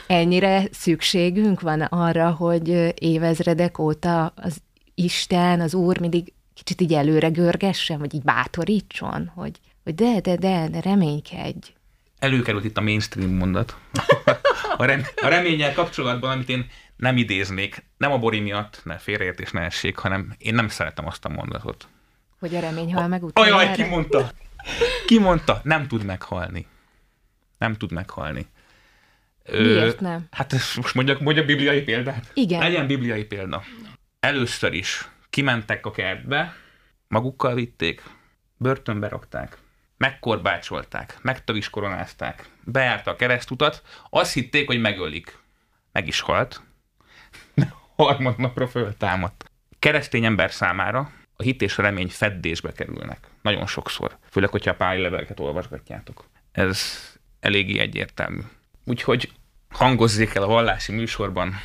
Ennyire 0.07 0.67
szükségünk 0.71 1.61
van 1.61 1.81
arra, 1.81 2.31
hogy 2.31 2.93
évezredek 2.99 3.79
óta 3.79 4.25
az 4.35 4.61
Isten, 4.95 5.61
az 5.61 5.73
Úr 5.73 5.99
mindig 5.99 6.33
kicsit 6.53 6.81
így 6.81 6.93
előre 6.93 7.29
görgessen, 7.29 7.99
vagy 7.99 8.13
így 8.13 8.23
bátorítson, 8.23 9.31
hogy, 9.35 9.59
hogy 9.83 9.95
de, 9.95 10.19
de, 10.21 10.35
de, 10.35 10.67
de 10.69 10.79
reménykedj. 10.79 11.73
Előkerült 12.19 12.63
itt 12.63 12.77
a 12.77 12.81
mainstream 12.81 13.31
mondat. 13.31 13.75
a, 14.77 14.85
rem, 14.85 15.01
a 15.15 15.27
reménnyel 15.27 15.73
kapcsolatban, 15.73 16.31
amit 16.31 16.49
én 16.49 16.65
nem 16.95 17.17
idéznék, 17.17 17.85
nem 17.97 18.11
a 18.11 18.17
Bori 18.17 18.39
miatt, 18.39 18.81
ne 18.83 18.97
félreértés 18.97 19.51
ne 19.51 19.61
essék, 19.61 19.97
hanem 19.97 20.35
én 20.37 20.53
nem 20.53 20.67
szeretem 20.67 21.07
azt 21.07 21.25
a 21.25 21.29
mondatot. 21.29 21.87
Hogy 22.39 22.55
a 22.55 22.59
remény 22.59 22.93
hal 22.93 23.07
meg 23.07 23.23
utána. 23.23 23.55
Ajaj, 23.55 23.75
ki 23.75 23.83
mondta? 23.83 24.31
Ki 25.05 25.19
mondta? 25.19 25.59
Nem 25.63 25.87
tud 25.87 26.03
meghalni. 26.03 26.67
Nem 27.57 27.73
tud 27.73 27.91
meghalni. 27.91 28.47
Miért 29.51 29.99
nem? 29.99 30.27
Hát 30.31 30.51
most 30.51 30.93
mondjak, 30.93 31.19
mondjak 31.19 31.45
bibliai 31.45 31.81
példát? 31.81 32.31
Igen. 32.33 32.59
Legyen 32.59 32.87
bibliai 32.87 33.23
példa. 33.23 33.63
Először 34.19 34.73
is 34.73 35.09
kimentek 35.29 35.85
a 35.85 35.91
kertbe, 35.91 36.55
magukkal 37.07 37.53
vitték, 37.53 38.03
börtönbe 38.57 39.07
rakták, 39.07 39.57
megkorbácsolták, 39.97 41.17
megtavis 41.21 41.69
koronázták, 41.69 42.49
bejárta 42.63 43.11
a 43.11 43.15
keresztutat, 43.15 43.81
azt 44.09 44.33
hitték, 44.33 44.67
hogy 44.67 44.79
megölik. 44.79 45.37
Meg 45.91 46.07
is 46.07 46.19
halt. 46.19 46.61
Harmadnapra 47.95 48.67
föltámadt. 48.67 49.51
Keresztény 49.79 50.25
ember 50.25 50.51
számára 50.51 51.11
a 51.35 51.43
hit 51.43 51.61
és 51.61 51.77
a 51.77 51.81
remény 51.81 52.09
feddésbe 52.09 52.71
kerülnek. 52.71 53.27
Nagyon 53.41 53.67
sokszor. 53.67 54.17
Főleg, 54.29 54.49
hogyha 54.49 54.71
a 54.71 54.75
pály 54.75 55.01
leveleket 55.01 55.39
olvasgatjátok. 55.39 56.25
Ez 56.51 56.99
eléggé 57.39 57.79
egyértelmű. 57.79 58.41
Úgyhogy 58.85 59.31
hangozzék 59.69 60.35
el 60.35 60.43
a 60.43 60.47
vallási 60.47 60.91
műsorban, 60.91 61.55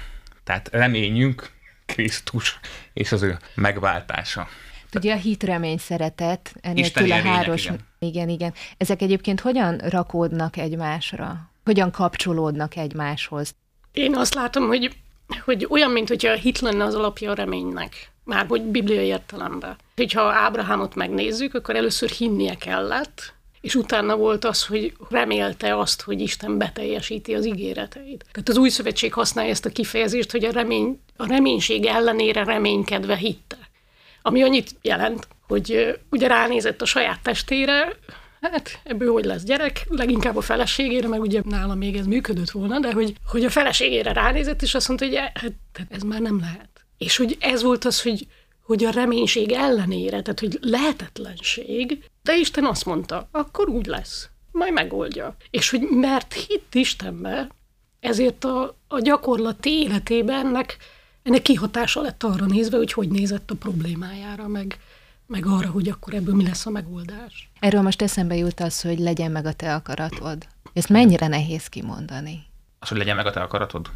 tehát 0.44 0.68
reményünk 0.72 1.50
Krisztus 1.86 2.60
és 2.92 3.12
az 3.12 3.22
ő 3.22 3.38
megváltása. 3.54 4.48
Ugye 4.94 5.12
a 5.12 5.16
hit, 5.16 5.42
remény, 5.42 5.78
szeretet, 5.78 6.54
tőle 6.62 7.14
erények, 7.14 7.22
háros. 7.22 7.64
igen. 7.64 7.78
igen, 7.98 8.28
igen. 8.28 8.54
Ezek 8.76 9.02
egyébként 9.02 9.40
hogyan 9.40 9.78
rakódnak 9.78 10.56
egymásra? 10.56 11.50
Hogyan 11.64 11.90
kapcsolódnak 11.90 12.76
egymáshoz? 12.76 13.54
Én 13.92 14.16
azt 14.16 14.34
látom, 14.34 14.66
hogy, 14.66 14.96
hogy 15.44 15.66
olyan, 15.70 15.90
mint 15.90 16.08
hogyha 16.08 16.32
a 16.32 16.36
hit 16.36 16.58
lenne 16.58 16.84
az 16.84 16.94
alapja 16.94 17.30
a 17.30 17.34
reménynek. 17.34 18.10
Már 18.24 18.46
hogy 18.46 18.62
bibliai 18.62 19.06
értelemben. 19.06 19.76
Hogyha 19.96 20.32
Ábrahámot 20.32 20.94
megnézzük, 20.94 21.54
akkor 21.54 21.76
először 21.76 22.08
hinnie 22.10 22.54
kellett, 22.54 23.34
és 23.60 23.74
utána 23.74 24.16
volt 24.16 24.44
az, 24.44 24.66
hogy 24.66 24.92
remélte 25.08 25.78
azt, 25.78 26.02
hogy 26.02 26.20
Isten 26.20 26.58
beteljesíti 26.58 27.34
az 27.34 27.46
ígéreteit. 27.46 28.24
Tehát 28.32 28.48
az 28.48 28.56
új 28.56 28.68
szövetség 28.68 29.12
használja 29.12 29.50
ezt 29.50 29.66
a 29.66 29.70
kifejezést, 29.70 30.30
hogy 30.30 30.44
a, 30.44 30.50
remény, 30.50 31.00
a 31.16 31.26
reménység 31.26 31.84
ellenére 31.84 32.44
reménykedve 32.44 33.16
hitte. 33.16 33.58
Ami 34.22 34.42
annyit 34.42 34.70
jelent, 34.82 35.28
hogy 35.48 35.98
ugye 36.10 36.26
ránézett 36.26 36.82
a 36.82 36.84
saját 36.84 37.22
testére, 37.22 37.96
hát 38.40 38.80
ebből 38.84 39.12
hogy 39.12 39.24
lesz 39.24 39.42
gyerek, 39.42 39.86
leginkább 39.88 40.36
a 40.36 40.40
feleségére, 40.40 41.08
meg 41.08 41.20
ugye 41.20 41.40
nála 41.44 41.74
még 41.74 41.96
ez 41.96 42.06
működött 42.06 42.50
volna, 42.50 42.78
de 42.78 42.92
hogy, 42.92 43.14
hogy 43.26 43.44
a 43.44 43.50
feleségére 43.50 44.12
ránézett, 44.12 44.62
és 44.62 44.74
azt 44.74 44.88
mondta, 44.88 45.06
hogy 45.06 45.14
e- 45.14 45.32
hát, 45.34 45.52
hát 45.72 45.86
ez 45.90 46.02
már 46.02 46.20
nem 46.20 46.40
lehet. 46.40 46.68
És 46.98 47.16
hogy 47.16 47.36
ez 47.40 47.62
volt 47.62 47.84
az, 47.84 48.02
hogy, 48.02 48.26
hogy 48.70 48.84
a 48.84 48.90
reménység 48.90 49.52
ellenére, 49.52 50.22
tehát 50.22 50.40
hogy 50.40 50.58
lehetetlenség, 50.60 52.04
de 52.22 52.36
Isten 52.36 52.64
azt 52.64 52.84
mondta, 52.84 53.28
akkor 53.30 53.68
úgy 53.68 53.86
lesz, 53.86 54.28
majd 54.52 54.72
megoldja. 54.72 55.36
És 55.50 55.70
hogy 55.70 55.80
mert 55.80 56.32
hitt 56.32 56.74
Istenbe, 56.74 57.48
ezért 58.00 58.44
a, 58.44 58.76
a 58.88 59.00
gyakorlati 59.00 59.70
életében 59.70 60.46
ennek, 60.46 60.76
ennek 61.22 61.42
kihatása 61.42 62.00
lett 62.00 62.22
arra 62.22 62.46
nézve, 62.46 62.76
hogy 62.76 62.92
hogy 62.92 63.08
nézett 63.08 63.50
a 63.50 63.54
problémájára, 63.54 64.48
meg, 64.48 64.78
meg 65.26 65.46
arra, 65.46 65.70
hogy 65.70 65.88
akkor 65.88 66.14
ebből 66.14 66.34
mi 66.34 66.44
lesz 66.44 66.66
a 66.66 66.70
megoldás. 66.70 67.50
Erről 67.60 67.82
most 67.82 68.02
eszembe 68.02 68.36
jut 68.36 68.60
az, 68.60 68.80
hogy 68.80 68.98
legyen 68.98 69.30
meg 69.30 69.46
a 69.46 69.52
te 69.52 69.74
akaratod. 69.74 70.46
Ezt 70.72 70.88
mennyire 70.88 71.26
nehéz 71.26 71.66
kimondani? 71.66 72.44
Az, 72.78 72.88
hogy 72.88 72.98
legyen 72.98 73.16
meg 73.16 73.26
a 73.26 73.30
te 73.30 73.40
akaratod. 73.40 73.90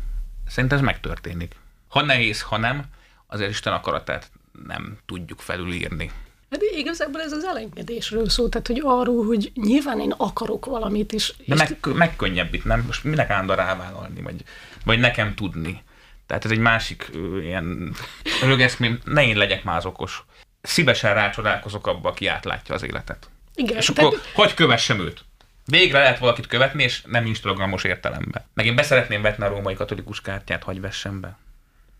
Szerintem 0.47 0.79
ez 0.79 0.85
megtörténik. 0.85 1.57
Ha 1.89 2.03
nehéz, 2.03 2.43
ha 2.43 2.57
nem, 2.57 2.85
azért 3.27 3.51
Isten 3.51 3.73
akaratát 3.73 4.31
nem 4.67 4.99
tudjuk 5.07 5.41
felülírni. 5.41 6.11
Hát 6.51 6.63
igazából 6.77 7.21
ez 7.21 7.33
az 7.33 7.45
elengedésről 7.45 8.29
szól, 8.29 8.49
tehát 8.49 8.67
hogy 8.67 8.81
arról, 8.85 9.25
hogy 9.27 9.53
nyilván 9.55 10.01
én 10.01 10.15
akarok 10.17 10.67
valamit 10.67 11.13
is. 11.13 11.35
De 11.47 11.55
meg, 11.55 11.79
megkönnyebbít, 11.95 12.65
nem? 12.65 12.83
Most 12.87 13.05
minek 13.05 13.31
állandóan 13.31 13.59
rávállalni, 13.59 14.23
vagy, 14.23 14.45
vagy 14.85 14.99
nekem 14.99 15.35
tudni. 15.35 15.83
Tehát 16.27 16.45
ez 16.45 16.51
egy 16.51 16.59
másik 16.59 17.09
ö, 17.13 17.41
ilyen 17.41 17.95
rögeszmém, 18.43 18.99
ne 19.05 19.27
én 19.27 19.37
legyek 19.37 19.65
már 19.65 19.77
az 19.77 19.87
okos. 19.87 20.25
Szívesen 20.63 21.15
rácsodálkozok 21.15 21.87
abba, 21.87 22.09
aki 22.09 22.27
átlátja 22.27 22.75
az 22.75 22.83
életet. 22.83 23.29
igen, 23.55 23.77
És 23.77 23.87
tehát- 23.87 24.05
akkor 24.13 24.21
hogy 24.35 24.55
kövessem 24.55 25.01
őt? 25.01 25.25
Végre 25.67 25.99
lehet 25.99 26.19
valakit 26.19 26.47
követni, 26.47 26.83
és 26.83 27.03
nem 27.07 27.27
instagramos 27.27 27.85
értelemben. 27.85 28.45
Meg 28.55 28.67
én 28.67 28.75
beszeretném 28.75 29.23
vetni 29.23 29.45
a 29.45 29.49
római 29.49 29.75
katolikus 29.75 30.21
kártyát, 30.21 30.63
hagy 30.63 30.81
vessem 30.81 31.21
be. 31.21 31.37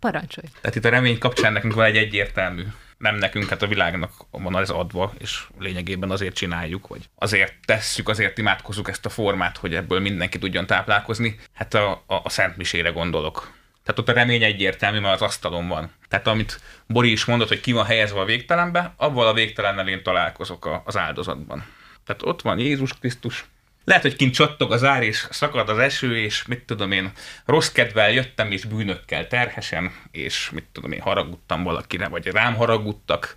Parancsolj. 0.05 0.47
Tehát 0.61 0.77
itt 0.77 0.85
a 0.85 0.89
remény 0.89 1.19
kapcsán 1.19 1.53
nekünk 1.53 1.75
van 1.75 1.85
egy 1.85 1.97
egyértelmű, 1.97 2.63
nem 2.99 3.17
nekünk, 3.17 3.49
hát 3.49 3.63
a 3.63 3.67
világnak 3.67 4.13
van 4.31 4.59
ez 4.59 4.71
adva, 4.71 5.13
és 5.19 5.43
lényegében 5.59 6.11
azért 6.11 6.35
csináljuk, 6.35 6.85
hogy 6.85 7.09
azért 7.15 7.55
tesszük, 7.65 8.09
azért 8.09 8.39
imádkozzuk 8.39 8.89
ezt 8.89 9.07
a 9.07 9.09
formát, 9.09 9.57
hogy 9.57 9.75
ebből 9.75 10.01
mindenki 10.01 10.39
tudjon 10.39 10.67
táplálkozni. 10.67 11.39
Hát 11.55 11.75
a, 11.75 11.91
a, 12.07 12.15
a 12.23 12.29
Szent 12.29 12.57
Misére 12.57 12.91
gondolok. 12.91 13.53
Tehát 13.85 14.01
ott 14.01 14.09
a 14.09 14.13
remény 14.13 14.43
egyértelmű, 14.43 14.99
mert 14.99 15.15
az 15.15 15.29
asztalon 15.29 15.69
van. 15.69 15.91
Tehát 16.09 16.27
amit 16.27 16.61
Bori 16.87 17.11
is 17.11 17.25
mondott, 17.25 17.49
hogy 17.49 17.61
ki 17.61 17.73
van 17.73 17.85
helyezve 17.85 18.21
a 18.21 18.25
végtelenbe, 18.25 18.95
avval 18.97 19.27
a 19.27 19.35
végtelennel 19.35 19.89
én 19.89 20.03
találkozok 20.03 20.67
a, 20.67 20.83
az 20.85 20.97
áldozatban. 20.97 21.65
Tehát 22.07 22.23
ott 22.23 22.43
van 22.43 22.59
Jézus 22.59 22.99
Krisztus, 22.99 23.45
lehet, 23.85 24.03
hogy 24.03 24.17
kint 24.17 24.35
csattog 24.35 24.73
az 24.73 24.85
ár, 24.85 25.03
és 25.03 25.27
szakad 25.31 25.69
az 25.69 25.79
eső, 25.79 26.19
és 26.19 26.47
mit 26.47 26.65
tudom 26.65 26.93
én, 26.93 27.13
rossz 27.45 27.69
kedvel 27.69 28.11
jöttem, 28.11 28.51
és 28.51 28.65
bűnökkel 28.65 29.27
terhesen, 29.27 29.93
és 30.11 30.51
mit 30.51 30.67
tudom 30.73 30.93
én, 30.93 31.01
haragudtam 31.01 31.63
valakire, 31.63 32.09
vagy 32.09 32.27
rám 32.27 32.55
haragudtak. 32.55 33.37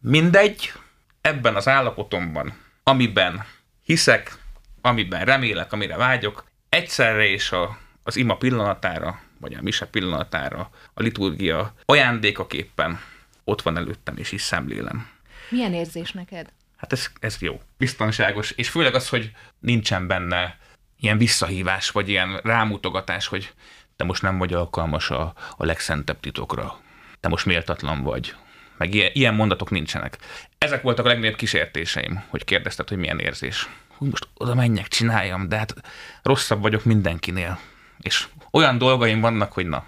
Mindegy, 0.00 0.72
ebben 1.20 1.54
az 1.54 1.68
állapotomban, 1.68 2.58
amiben 2.82 3.44
hiszek, 3.84 4.38
amiben 4.80 5.24
remélek, 5.24 5.72
amire 5.72 5.96
vágyok, 5.96 6.44
egyszerre 6.68 7.26
és 7.28 7.52
a, 7.52 7.78
az 8.02 8.16
ima 8.16 8.36
pillanatára, 8.36 9.20
vagy 9.40 9.54
a 9.54 9.62
mise 9.62 9.86
pillanatára, 9.86 10.70
a 10.94 11.02
liturgia 11.02 11.74
ajándékaképpen 11.84 13.00
ott 13.44 13.62
van 13.62 13.76
előttem, 13.76 14.16
és 14.16 14.32
is 14.32 14.42
szemlélem. 14.42 15.08
Milyen 15.48 15.72
érzés 15.72 16.12
neked? 16.12 16.52
Hát 16.86 16.98
ez, 16.98 17.10
ez 17.20 17.36
jó. 17.40 17.60
Biztonságos. 17.78 18.50
És 18.50 18.68
főleg 18.68 18.94
az, 18.94 19.08
hogy 19.08 19.30
nincsen 19.58 20.06
benne 20.06 20.58
ilyen 21.00 21.18
visszahívás, 21.18 21.90
vagy 21.90 22.08
ilyen 22.08 22.40
rámutogatás, 22.42 23.26
hogy 23.26 23.52
te 23.96 24.04
most 24.04 24.22
nem 24.22 24.38
vagy 24.38 24.52
alkalmas 24.52 25.10
a, 25.10 25.34
a 25.56 25.64
legszentebb 25.64 26.20
titokra. 26.20 26.80
Te 27.20 27.28
most 27.28 27.46
méltatlan 27.46 28.02
vagy. 28.02 28.34
Meg 28.76 28.94
ilyen, 28.94 29.10
ilyen 29.12 29.34
mondatok 29.34 29.70
nincsenek. 29.70 30.18
Ezek 30.58 30.82
voltak 30.82 31.04
a 31.04 31.08
legnagyobb 31.08 31.36
kísértéseim, 31.36 32.24
hogy 32.28 32.44
kérdezted, 32.44 32.88
hogy 32.88 32.98
milyen 32.98 33.18
érzés. 33.18 33.68
Hogy 33.88 34.08
most 34.08 34.28
oda 34.34 34.54
menjek, 34.54 34.88
csináljam, 34.88 35.48
de 35.48 35.56
hát 35.56 35.74
rosszabb 36.22 36.60
vagyok 36.60 36.84
mindenkinél. 36.84 37.58
És 38.00 38.28
olyan 38.50 38.78
dolgaim 38.78 39.20
vannak, 39.20 39.52
hogy 39.52 39.66
na, 39.66 39.84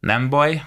nem 0.00 0.28
baj, 0.28 0.62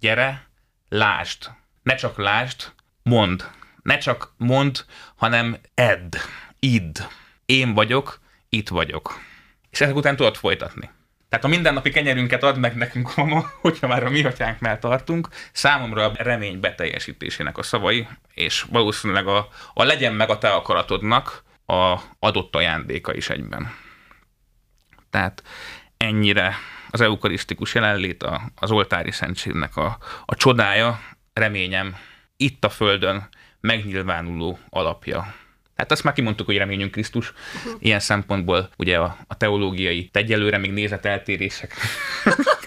gyere, 0.00 0.48
lásd. 0.88 1.50
Ne 1.82 1.94
csak 1.94 2.18
lásd, 2.18 2.72
mondd. 3.02 3.42
Ne 3.82 3.98
csak 3.98 4.34
mondd, 4.36 4.76
hanem 5.16 5.56
edd, 5.74 6.16
idd. 6.58 6.98
Én 7.46 7.74
vagyok, 7.74 8.20
itt 8.48 8.68
vagyok. 8.68 9.20
És 9.70 9.80
ezek 9.80 9.96
után 9.96 10.16
tudod 10.16 10.36
folytatni. 10.36 10.90
Tehát 11.28 11.44
a 11.44 11.48
mindennapi 11.48 11.90
kenyerünket 11.90 12.42
ad 12.42 12.58
meg 12.58 12.76
nekünk, 12.76 13.14
mama, 13.16 13.50
hogyha 13.60 13.86
már 13.86 14.04
a 14.04 14.10
mi 14.10 14.24
atyánknál 14.24 14.78
tartunk, 14.78 15.28
számomra 15.52 16.04
a 16.04 16.12
remény 16.16 16.60
beteljesítésének 16.60 17.58
a 17.58 17.62
szavai, 17.62 18.08
és 18.34 18.62
valószínűleg 18.62 19.26
a, 19.26 19.48
a 19.74 19.84
legyen 19.84 20.14
meg 20.14 20.30
a 20.30 20.38
te 20.38 20.48
akaratodnak 20.48 21.44
a 21.66 22.00
adott 22.18 22.56
ajándéka 22.56 23.14
is 23.14 23.30
egyben. 23.30 23.74
Tehát 25.10 25.42
ennyire 25.96 26.54
az 26.90 27.00
eukarisztikus 27.00 27.74
jelenlét, 27.74 28.22
a, 28.22 28.50
az 28.54 28.70
oltári 28.70 29.10
szentségnek 29.10 29.76
a, 29.76 29.98
a 30.24 30.34
csodája, 30.34 31.00
reményem, 31.32 31.96
itt 32.36 32.64
a 32.64 32.68
Földön 32.68 33.28
megnyilvánuló 33.60 34.58
alapja. 34.68 35.34
Hát 35.76 35.92
azt 35.92 36.04
már 36.04 36.14
kimondtuk, 36.14 36.46
hogy 36.46 36.56
reményünk 36.56 36.90
Krisztus. 36.90 37.32
Ilyen 37.78 38.00
szempontból 38.00 38.70
ugye 38.76 38.98
a, 38.98 39.16
a 39.26 39.36
teológiai 39.36 40.08
egyelőre 40.12 40.58
még 40.58 40.72
nézeteltérések 40.72 41.74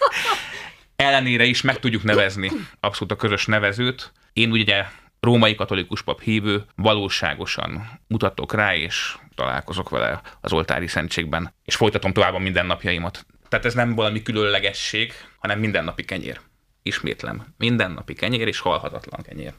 ellenére 0.96 1.44
is 1.44 1.62
meg 1.62 1.80
tudjuk 1.80 2.04
nevezni 2.04 2.52
abszolút 2.80 3.12
a 3.14 3.16
közös 3.16 3.46
nevezőt. 3.46 4.12
Én 4.34 4.52
ugye 4.52 4.86
római 5.20 5.56
katolikus 5.56 6.02
pap 6.02 6.22
hívő, 6.22 6.66
valóságosan 6.76 8.00
mutatok 8.08 8.54
rá, 8.54 8.76
és 8.76 9.18
találkozok 9.36 9.90
vele 9.90 10.22
az 10.42 10.54
oltári 10.54 10.88
szentségben, 10.88 11.54
és 11.66 11.76
folytatom 11.76 12.14
tovább 12.14 12.34
a 12.34 12.40
mindennapjaimat. 12.40 13.26
Tehát 13.50 13.66
ez 13.66 13.74
nem 13.74 13.96
valami 13.96 14.22
különlegesség, 14.22 15.14
hanem 15.40 15.60
mindennapi 15.60 16.04
kenyér. 16.04 16.40
Ismétlem, 16.84 17.54
mindennapi 17.58 18.14
kenyér 18.14 18.48
és 18.48 18.60
halhatatlan 18.60 19.22
kenyér. 19.22 19.54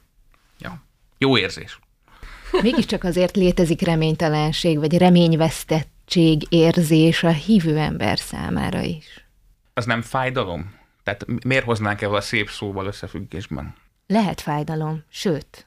Ja. 0.59 0.83
Jó 1.19 1.39
érzés. 1.39 1.79
Mégiscsak 2.63 3.05
azért 3.05 3.37
létezik 3.37 3.81
reménytelenség, 3.81 4.79
vagy 4.79 4.99
reményvesztettség 4.99 6.47
érzés 6.49 7.23
a 7.23 7.31
hívő 7.31 7.79
ember 7.79 8.19
számára 8.19 8.81
is. 8.81 9.27
Az 9.75 9.85
nem 9.85 10.03
fájdalom? 10.03 10.75
Tehát 11.03 11.27
miért 11.45 11.65
hoznánk 11.65 12.01
ebben 12.01 12.15
a 12.17 12.21
szép 12.21 12.51
szóval 12.51 12.87
összefüggésben? 12.87 13.75
Lehet 14.07 14.41
fájdalom, 14.41 15.05
sőt. 15.11 15.67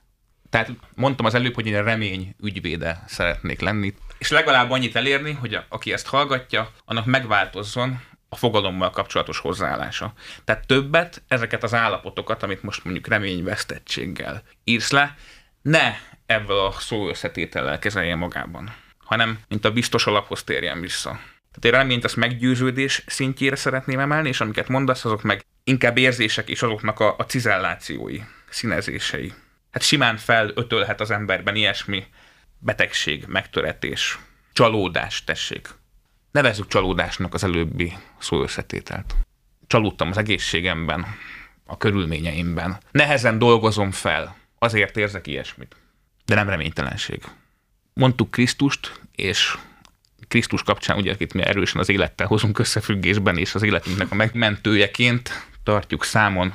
Tehát 0.49 0.71
mondtam 0.95 1.25
az 1.25 1.33
előbb, 1.33 1.53
hogy 1.53 1.65
én 1.65 1.83
remény 1.83 2.35
ügyvéde 2.41 3.03
szeretnék 3.07 3.59
lenni, 3.59 3.93
és 4.17 4.29
legalább 4.29 4.71
annyit 4.71 4.95
elérni, 4.95 5.31
hogy 5.31 5.53
a, 5.53 5.65
aki 5.69 5.93
ezt 5.93 6.07
hallgatja, 6.07 6.71
annak 6.85 7.05
megváltozzon 7.05 8.01
a 8.29 8.35
fogalommal 8.35 8.89
kapcsolatos 8.89 9.39
hozzáállása. 9.39 10.13
Tehát 10.43 10.67
többet 10.67 11.23
ezeket 11.27 11.63
az 11.63 11.73
állapotokat, 11.73 12.43
amit 12.43 12.63
most 12.63 12.83
mondjuk 12.83 13.07
reményvesztettséggel 13.07 14.43
írsz 14.63 14.91
le, 14.91 15.15
ne 15.61 15.93
ebből 16.25 16.59
a 16.59 16.71
szó 16.71 17.09
összetétellel 17.09 17.79
kezelje 17.79 18.15
magában, 18.15 18.73
hanem 18.97 19.39
mint 19.47 19.65
a 19.65 19.71
biztos 19.71 20.07
alaphoz 20.07 20.43
térjen 20.43 20.81
vissza. 20.81 21.09
Tehát 21.51 21.65
én 21.65 21.71
reményt 21.71 22.03
azt 22.03 22.15
meggyőződés 22.15 23.03
szintjére 23.05 23.55
szeretném 23.55 23.99
emelni, 23.99 24.27
és 24.27 24.41
amiket 24.41 24.67
mondasz, 24.67 25.05
azok 25.05 25.21
meg 25.21 25.45
inkább 25.63 25.97
érzések 25.97 26.49
és 26.49 26.61
azoknak 26.61 26.99
a, 26.99 27.15
a 27.17 27.23
cizellációi, 27.23 28.19
színezései. 28.49 29.33
Hát 29.71 29.83
simán 29.83 30.17
felötölhet 30.17 31.01
az 31.01 31.11
emberben 31.11 31.55
ilyesmi 31.55 32.05
betegség, 32.59 33.25
megtöretés, 33.27 34.19
csalódás, 34.53 35.23
tessék. 35.23 35.69
Nevezzük 36.37 36.67
csalódásnak 36.67 37.33
az 37.33 37.43
előbbi 37.43 37.97
szó 38.19 38.41
összetételt. 38.41 39.15
Csalódtam 39.67 40.09
az 40.09 40.17
egészségemben, 40.17 41.05
a 41.65 41.77
körülményeimben. 41.77 42.77
Nehezen 42.91 43.37
dolgozom 43.37 43.91
fel, 43.91 44.35
azért 44.59 44.97
érzek 44.97 45.27
ilyesmit. 45.27 45.75
De 46.25 46.35
nem 46.35 46.49
reménytelenség. 46.49 47.23
Mondtuk 47.93 48.31
Krisztust, 48.31 48.99
és 49.15 49.57
Krisztus 50.27 50.63
kapcsán, 50.63 50.97
ugye, 50.97 51.11
akit 51.11 51.33
mi 51.33 51.41
erősen 51.41 51.81
az 51.81 51.89
élettel 51.89 52.27
hozunk 52.27 52.59
összefüggésben, 52.59 53.37
és 53.37 53.55
az 53.55 53.63
életünknek 53.63 54.11
a 54.11 54.15
megmentőjeként 54.15 55.47
tartjuk 55.63 56.03
számon, 56.03 56.53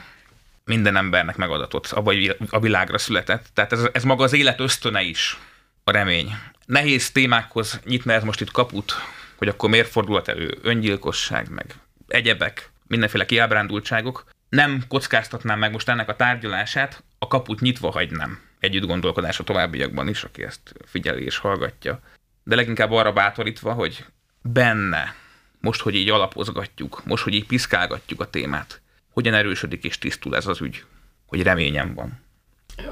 minden 0.64 0.96
embernek 0.96 1.36
megadatott, 1.36 1.86
abban 1.86 2.16
a 2.50 2.60
világra 2.60 2.98
született. 2.98 3.46
Tehát 3.54 3.72
ez, 3.72 3.88
ez 3.92 4.04
maga 4.04 4.24
az 4.24 4.32
élet 4.32 4.60
ösztöne 4.60 5.02
is, 5.02 5.38
a 5.84 5.90
remény. 5.90 6.34
Nehéz 6.66 7.10
témákhoz 7.10 7.80
nyitna 7.84 8.12
ez 8.12 8.22
most 8.22 8.40
itt 8.40 8.50
kaput, 8.50 8.94
hogy 9.42 9.50
akkor 9.50 9.70
miért 9.70 9.88
fordulhat 9.88 10.28
elő 10.28 10.58
öngyilkosság, 10.62 11.48
meg 11.50 11.74
egyebek, 12.08 12.70
mindenféle 12.86 13.24
kiábrándultságok. 13.24 14.24
Nem 14.48 14.84
kockáztatnám 14.88 15.58
meg 15.58 15.72
most 15.72 15.88
ennek 15.88 16.08
a 16.08 16.16
tárgyalását, 16.16 17.02
a 17.18 17.26
kaput 17.26 17.60
nyitva 17.60 17.90
hagynám 17.90 18.40
együtt 18.58 18.86
gondolkodás 18.86 19.38
a 19.38 19.44
továbbiakban 19.44 20.08
is, 20.08 20.24
aki 20.24 20.42
ezt 20.42 20.74
figyeli 20.86 21.24
és 21.24 21.36
hallgatja. 21.36 22.00
De 22.44 22.54
leginkább 22.54 22.90
arra 22.90 23.12
bátorítva, 23.12 23.72
hogy 23.72 24.04
benne, 24.42 25.14
most, 25.60 25.80
hogy 25.80 25.94
így 25.94 26.10
alapozgatjuk, 26.10 27.04
most, 27.04 27.22
hogy 27.22 27.34
így 27.34 27.46
piszkálgatjuk 27.46 28.20
a 28.20 28.30
témát, 28.30 28.80
hogyan 29.12 29.34
erősödik 29.34 29.84
és 29.84 29.98
tisztul 29.98 30.36
ez 30.36 30.46
az 30.46 30.60
ügy, 30.60 30.84
hogy 31.26 31.42
reményem 31.42 31.94
van. 31.94 32.20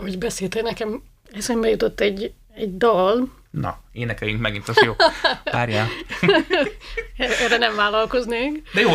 Hogy 0.01 0.19
beszéltél 0.19 0.63
nekem, 0.63 1.03
eszembe 1.33 1.69
jutott 1.69 2.01
egy, 2.01 2.33
egy 2.55 2.77
dal. 2.77 3.40
Na, 3.51 3.79
énekeljünk 3.93 4.41
megint, 4.41 4.69
az 4.69 4.83
jó. 4.85 4.95
Várjál. 5.45 5.87
Erre 7.17 7.57
nem 7.57 7.77
vállalkoznék. 7.77 8.63
De 8.75 8.81
jó, 8.81 8.91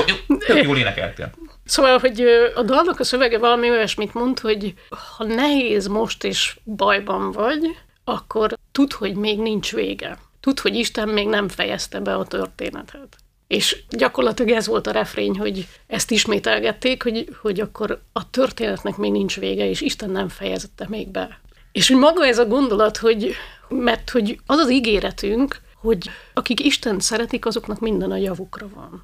jó 0.48 0.56
jól 0.56 0.78
énekeltél. 0.78 1.32
Szóval, 1.66 2.00
hogy 2.00 2.22
a 2.56 2.62
dalnak 2.62 3.00
a 3.00 3.04
szövege 3.04 3.38
valami 3.38 3.70
olyasmit 3.70 4.14
mond, 4.14 4.40
hogy 4.40 4.74
ha 5.18 5.24
nehéz 5.24 5.88
most 5.88 6.24
is 6.24 6.60
bajban 6.64 7.32
vagy, 7.32 7.78
akkor 8.04 8.58
tudd, 8.72 8.94
hogy 8.98 9.16
még 9.16 9.40
nincs 9.40 9.72
vége. 9.72 10.18
Tudd, 10.40 10.62
hogy 10.62 10.76
Isten 10.76 11.10
még 11.10 11.28
nem 11.28 11.48
fejezte 11.48 12.00
be 12.00 12.16
a 12.16 12.26
történetet. 12.26 13.16
És 13.48 13.84
gyakorlatilag 13.90 14.52
ez 14.52 14.68
volt 14.68 14.88
a 14.88 14.92
refrény, 14.92 15.38
hogy 15.38 15.68
ezt 15.88 16.12
ismételgették, 16.12 17.04
hogy, 17.04 17.36
hogy 17.42 17.60
akkor 17.60 18.02
a 18.14 18.30
történetnek 18.30 18.98
még 18.98 19.12
nincs 19.12 19.40
vége, 19.40 19.70
és 19.70 19.82
Isten 19.82 20.10
nem 20.10 20.30
fejezette 20.30 20.86
még 20.90 21.08
be. 21.08 21.40
És 21.76 21.88
hogy 21.88 21.98
maga 21.98 22.26
ez 22.26 22.38
a 22.38 22.46
gondolat, 22.46 22.98
hogy, 22.98 23.34
mert 23.70 24.10
hogy 24.10 24.40
az 24.46 24.58
az 24.58 24.72
ígéretünk, 24.72 25.62
hogy 25.82 26.10
akik 26.34 26.66
Isten 26.66 27.00
szeretik, 27.00 27.46
azoknak 27.46 27.80
minden 27.80 28.12
a 28.12 28.18
javukra 28.18 28.68
van. 28.76 29.04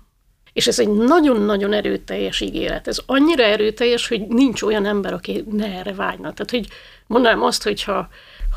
És 0.53 0.67
ez 0.67 0.79
egy 0.79 0.89
nagyon-nagyon 0.89 1.73
erőteljes 1.73 2.41
ígéret. 2.41 2.87
Ez 2.87 2.99
annyira 3.05 3.43
erőteljes, 3.43 4.07
hogy 4.07 4.27
nincs 4.27 4.61
olyan 4.61 4.85
ember, 4.85 5.13
aki 5.13 5.43
ne 5.51 5.65
erre 5.65 5.93
vágyna. 5.93 6.33
Tehát, 6.33 6.51
hogy 6.51 6.67
mondanám 7.07 7.43
azt, 7.43 7.63
hogyha 7.63 8.09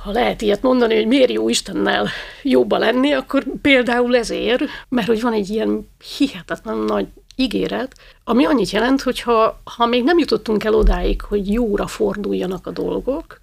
ha 0.05 0.11
lehet 0.11 0.42
ilyet 0.42 0.62
mondani, 0.62 0.94
hogy 0.94 1.07
miért 1.07 1.31
jó 1.31 1.48
Istennel 1.48 2.09
jobba 2.42 2.79
lenni, 2.79 3.12
akkor 3.12 3.44
például 3.62 4.16
ezért, 4.16 4.62
mert 4.88 5.07
hogy 5.07 5.20
van 5.20 5.33
egy 5.33 5.48
ilyen 5.48 5.90
hihetetlen 6.16 6.79
nagy 6.79 7.07
ígéret, 7.37 7.94
ami 8.24 8.44
annyit 8.44 8.70
jelent, 8.70 9.03
hogy 9.03 9.20
ha, 9.20 9.61
ha 9.77 9.87
még 9.87 10.05
nem 10.05 10.18
jutottunk 10.18 10.64
el 10.64 10.74
odáig, 10.74 11.22
hogy 11.22 11.53
jóra 11.53 11.87
forduljanak 11.87 12.66
a 12.66 12.70
dolgok, 12.70 13.42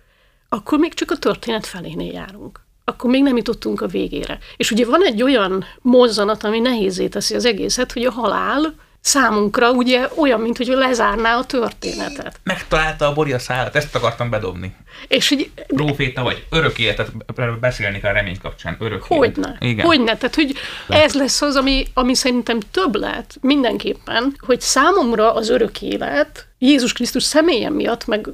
akkor 0.54 0.80
még 0.80 0.94
csak 0.94 1.12
a 1.12 1.18
történet 1.18 1.66
felénél 1.66 2.12
járunk. 2.12 2.60
Akkor 2.86 3.10
még 3.10 3.24
nem 3.24 3.38
jutottunk 3.38 3.82
a 3.82 3.88
végére. 3.88 4.40
És 4.58 4.72
ugye 4.72 4.86
van 4.86 5.06
egy 5.06 5.24
olyan 5.24 5.66
mozzanat, 5.82 6.44
ami 6.44 6.60
nehézé 6.60 7.08
teszi 7.08 7.36
az 7.36 7.46
egészet, 7.46 7.92
hogy 7.92 8.04
a 8.04 8.12
halál 8.12 8.76
számunkra 9.02 9.72
ugye 9.72 10.08
olyan, 10.16 10.40
mint 10.40 10.58
hogy 10.58 10.68
lezárná 10.68 11.38
a 11.38 11.46
történetet. 11.46 12.40
Megtalálta 12.44 13.08
a 13.08 13.14
Bori 13.14 13.34
a 13.34 13.40
szállat, 13.40 13.76
ezt 13.76 13.96
akartam 13.96 14.30
bedobni. 14.30 14.76
És 15.08 15.30
hogy... 15.30 15.52
Próféta 15.68 16.24
vagy, 16.24 16.46
örök 16.50 16.80
életet, 16.80 17.12
beszélni 17.60 18.00
kell 18.00 18.12
a 18.12 18.14
remény 18.14 18.40
kapcsán, 18.42 18.78
örök 18.80 19.04
Hogyne, 19.04 19.56
Igen. 19.60 19.86
hogyne, 19.86 20.18
tehát 20.18 20.36
hogy 20.36 20.56
ez 20.88 21.14
lesz 21.14 21.42
az, 21.42 21.56
ami, 21.56 21.88
ami 21.94 22.14
szerintem 22.14 22.60
több 22.72 22.96
lett 22.96 23.38
mindenképpen, 23.42 24.36
hogy 24.40 24.62
számomra 24.62 25.34
az 25.34 25.50
örök 25.50 25.82
élet 25.82 26.48
Jézus 26.58 26.94
Krisztus 26.94 27.24
személyen 27.24 27.74
miatt, 27.74 28.08
meg 28.08 28.28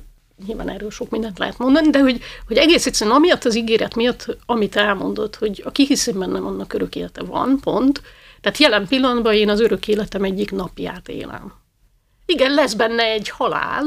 nyilván 0.46 0.70
erről 0.70 0.92
sok 0.92 1.10
mindent 1.10 1.38
lehet 1.38 1.58
mondani, 1.58 1.90
de 1.90 2.00
hogy, 2.00 2.22
hogy 2.48 2.58
egész 2.58 2.86
egyszerűen 2.86 3.16
amiatt 3.16 3.46
az 3.46 3.56
ígéret 3.56 3.96
miatt, 3.96 4.38
amit 4.46 4.76
elmondott, 4.76 5.36
hogy 5.36 5.62
aki 5.66 5.86
hiszi 5.86 6.12
bennem, 6.12 6.46
annak 6.46 6.74
örök 6.74 6.96
élete 6.96 7.24
van, 7.24 7.60
pont, 7.62 8.02
tehát 8.42 8.58
jelen 8.58 8.88
pillanatban 8.88 9.34
én 9.34 9.50
az 9.50 9.60
örök 9.60 9.88
életem 9.88 10.24
egyik 10.24 10.52
napját 10.52 11.10
élem. 11.10 11.54
Igen, 12.26 12.54
lesz 12.54 12.74
benne 12.74 13.04
egy 13.04 13.30
halál, 13.30 13.84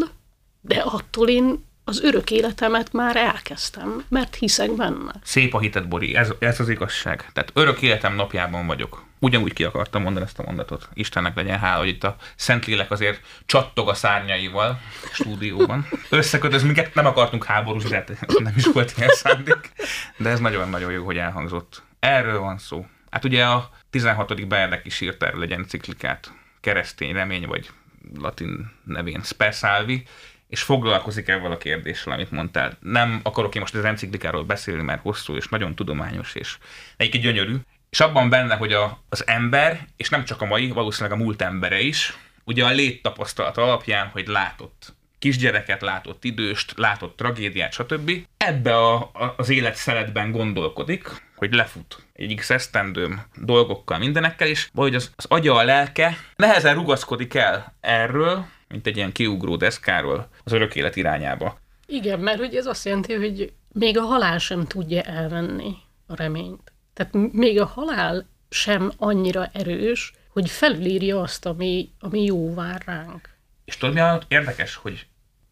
de 0.61 0.77
attól 0.77 1.29
én 1.29 1.69
az 1.85 2.03
örök 2.03 2.31
életemet 2.31 2.93
már 2.93 3.17
elkezdtem, 3.17 4.05
mert 4.09 4.35
hiszek 4.35 4.73
benne. 4.73 5.13
Szép 5.23 5.55
a 5.55 5.59
hited, 5.59 5.89
Bori, 5.89 6.15
ez, 6.17 6.29
ez 6.39 6.61
az 6.61 6.69
igazság. 6.69 7.31
Tehát 7.33 7.51
örök 7.55 7.83
életem 7.83 8.15
napjában 8.15 8.67
vagyok. 8.67 9.09
Ugyanúgy 9.23 9.53
ki 9.53 9.65
akartam 9.65 10.03
mondani 10.03 10.25
ezt 10.25 10.39
a 10.39 10.43
mondatot. 10.43 10.89
Istennek 10.95 11.37
legyen 11.37 11.59
hála, 11.59 11.79
hogy 11.79 11.89
itt 11.89 12.05
a 12.05 12.17
Szentlélek 12.37 12.91
azért 12.91 13.21
csattog 13.47 13.89
a 13.89 13.95
szárnyaival 13.95 14.81
a 15.03 15.09
stúdióban. 15.13 15.87
Összekötöz 16.09 16.63
minket, 16.63 16.95
nem 16.95 17.07
akartunk 17.07 17.45
háborúzni, 17.45 17.89
de 17.89 18.05
nem 18.39 18.53
is 18.57 18.67
volt 18.67 18.95
ilyen 18.97 19.11
szándék. 19.11 19.73
De 20.17 20.29
ez 20.29 20.41
nagyon-nagyon 20.41 20.93
jó, 20.93 21.05
hogy 21.05 21.19
elhangzott. 21.19 21.83
Erről 21.99 22.39
van 22.39 22.59
szó. 22.59 22.87
Hát 23.11 23.25
ugye 23.25 23.45
a 23.45 23.71
16. 23.91 24.49
Bernek 24.49 24.87
is 24.87 25.01
írt 25.01 25.23
erről 25.23 25.43
egy 25.43 25.53
enciklikát, 25.53 26.33
keresztény 26.61 27.13
remény, 27.13 27.47
vagy 27.47 27.71
latin 28.19 28.71
nevén 28.85 29.23
Spersalvi, 29.23 30.07
és 30.49 30.63
foglalkozik 30.63 31.29
ezzel 31.29 31.53
a 31.53 31.57
kérdéssel, 31.57 32.13
amit 32.13 32.31
mondtál. 32.31 32.77
Nem 32.81 33.21
akarok 33.23 33.55
én 33.55 33.61
most 33.61 33.75
az 33.75 33.85
enciklikáról 33.85 34.45
beszélni, 34.45 34.83
mert 34.83 35.03
hosszú 35.03 35.37
és 35.37 35.49
nagyon 35.49 35.75
tudományos, 35.75 36.35
és 36.35 36.59
egyik 36.97 37.23
gyönyörű. 37.23 37.57
És 37.91 38.01
abban 38.01 38.29
benne, 38.29 38.55
hogy 38.57 38.73
a, 38.73 39.03
az 39.09 39.27
ember, 39.27 39.87
és 39.97 40.09
nem 40.09 40.25
csak 40.25 40.41
a 40.41 40.47
mai, 40.47 40.69
valószínűleg 40.69 41.19
a 41.19 41.23
múlt 41.23 41.43
embere 41.43 41.81
is, 41.81 42.17
ugye 42.45 42.65
a 42.65 42.71
léttapasztalat 42.71 43.57
alapján, 43.57 44.07
hogy 44.07 44.27
látott 44.27 44.95
kisgyereket, 45.19 45.81
látott 45.81 46.25
időst, 46.25 46.73
látott 46.77 47.17
tragédiát, 47.17 47.73
stb. 47.73 48.11
Ebbe 48.37 48.77
a, 48.77 48.95
a, 48.95 49.35
az 49.37 49.49
életszeletben 49.49 50.31
gondolkodik, 50.31 51.09
hogy 51.37 51.55
lefut 51.55 52.07
egy 52.13 52.35
x 52.35 52.51
esztendőm 52.51 53.23
dolgokkal, 53.37 53.99
mindenekkel, 53.99 54.49
és 54.49 54.69
vagy 54.73 54.95
az, 54.95 55.13
az 55.17 55.25
agya, 55.29 55.55
a 55.55 55.63
lelke 55.63 56.17
nehezen 56.37 56.75
rugaszkodik 56.75 57.35
el 57.35 57.75
erről, 57.81 58.47
mint 58.69 58.87
egy 58.87 58.97
ilyen 58.97 59.13
kiugró 59.13 59.57
deszkáról 59.57 60.29
az 60.45 60.53
örök 60.53 60.77
élet 60.77 60.97
irányába. 60.97 61.59
Igen, 61.87 62.21
mert 62.21 62.39
hogy 62.39 62.55
ez 62.55 62.67
azt 62.67 62.85
jelenti, 62.85 63.15
hogy 63.15 63.53
még 63.73 63.99
a 63.99 64.03
halál 64.03 64.39
sem 64.39 64.67
tudja 64.67 65.03
elvenni 65.03 65.75
a 66.07 66.17
reményt. 66.17 66.70
Tehát 67.01 67.33
még 67.33 67.61
a 67.61 67.67
halál 67.67 68.27
sem 68.51 68.93
annyira 68.97 69.47
erős, 69.53 70.13
hogy 70.29 70.51
felülírja 70.51 71.21
azt, 71.21 71.47
ami, 71.47 71.91
ami 71.99 72.25
jó 72.25 72.55
vár 72.55 72.83
ránk. 72.87 73.29
És 73.65 73.77
tudod, 73.77 73.95
mi 73.95 74.01
a 74.01 74.23
érdekes, 74.29 74.75
hogy 74.75 75.07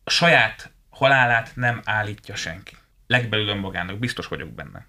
a 0.04 0.10
saját 0.10 0.72
halálát 0.90 1.50
nem 1.54 1.80
állítja 1.84 2.34
senki. 2.34 2.76
Legbelül 3.06 3.48
önmagának, 3.48 3.98
biztos 3.98 4.26
vagyok 4.26 4.48
benne. 4.48 4.86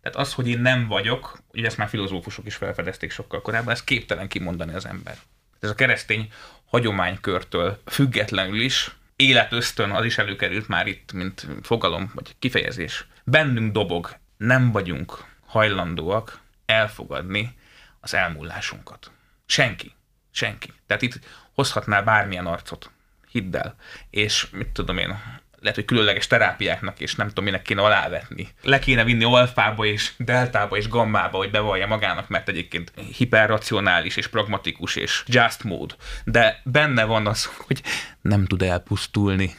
Tehát 0.00 0.18
az, 0.18 0.34
hogy 0.34 0.48
én 0.48 0.60
nem 0.60 0.86
vagyok, 0.86 1.38
ugye 1.52 1.66
ezt 1.66 1.76
már 1.76 1.88
filozófusok 1.88 2.46
is 2.46 2.54
felfedezték 2.54 3.10
sokkal 3.10 3.42
korábban, 3.42 3.72
ez 3.72 3.84
képtelen 3.84 4.28
kimondani 4.28 4.74
az 4.74 4.86
ember. 4.86 5.16
ez 5.60 5.70
a 5.70 5.74
keresztény 5.74 6.28
hagyománykörtől 6.64 7.82
függetlenül 7.86 8.60
is 8.60 8.96
életösztön 9.16 9.90
az 9.90 10.04
is 10.04 10.18
előkerült 10.18 10.68
már 10.68 10.86
itt, 10.86 11.12
mint 11.12 11.46
fogalom 11.62 12.10
vagy 12.14 12.34
kifejezés. 12.38 13.06
Bennünk 13.24 13.72
dobog, 13.72 14.16
nem 14.36 14.72
vagyunk 14.72 15.30
hajlandóak 15.52 16.40
elfogadni 16.66 17.54
az 18.00 18.14
elmúlásunkat. 18.14 19.10
Senki. 19.46 19.94
Senki. 20.30 20.72
Tehát 20.86 21.02
itt 21.02 21.18
hozhatnál 21.54 22.02
bármilyen 22.02 22.46
arcot. 22.46 22.90
Hidd 23.30 23.56
el. 23.56 23.74
És 24.10 24.50
mit 24.50 24.68
tudom 24.68 24.98
én, 24.98 25.18
lehet, 25.60 25.76
hogy 25.76 25.84
különleges 25.84 26.26
terápiáknak, 26.26 27.00
és 27.00 27.14
nem 27.14 27.28
tudom, 27.28 27.44
minek 27.44 27.62
kéne 27.62 27.82
alávetni. 27.82 28.48
Le 28.62 28.78
kéne 28.78 29.04
vinni 29.04 29.24
alfába 29.24 29.84
és 29.84 30.12
deltába 30.16 30.76
és 30.76 30.88
gammába, 30.88 31.36
hogy 31.36 31.50
bevallja 31.50 31.86
magának, 31.86 32.28
mert 32.28 32.48
egyébként 32.48 32.92
hiperracionális 33.16 34.16
és 34.16 34.26
pragmatikus 34.26 34.96
és 34.96 35.22
just 35.26 35.64
mód. 35.64 35.96
De 36.24 36.60
benne 36.64 37.04
van 37.04 37.26
az, 37.26 37.44
hogy 37.44 37.82
nem 38.20 38.46
tud 38.46 38.62
elpusztulni. 38.62 39.54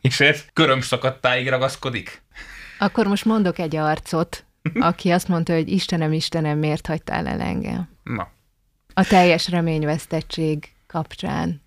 És 0.00 0.20
ez 0.20 0.44
körömszakadtáig 0.52 1.48
ragaszkodik. 1.48 2.22
Akkor 2.78 3.06
most 3.06 3.24
mondok 3.24 3.58
egy 3.58 3.76
arcot, 3.76 4.43
aki 4.80 5.10
azt 5.10 5.28
mondta, 5.28 5.52
hogy 5.52 5.68
Istenem, 5.68 6.12
Istenem, 6.12 6.58
miért 6.58 6.86
hagytál 6.86 7.26
el 7.26 7.40
engem? 7.40 7.88
Na. 8.02 8.30
A 8.94 9.04
teljes 9.04 9.48
reményvesztettség 9.48 10.72
kapcsán. 10.86 11.62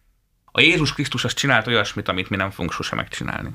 A 0.52 0.62
Jézus 0.62 0.94
Krisztus 0.94 1.24
azt 1.24 1.38
csinált 1.38 1.68
olyasmit, 1.68 2.08
amit 2.08 2.30
mi 2.30 2.36
nem 2.36 2.50
fogunk 2.50 2.72
sose 2.72 2.96
megcsinálni. 2.96 3.50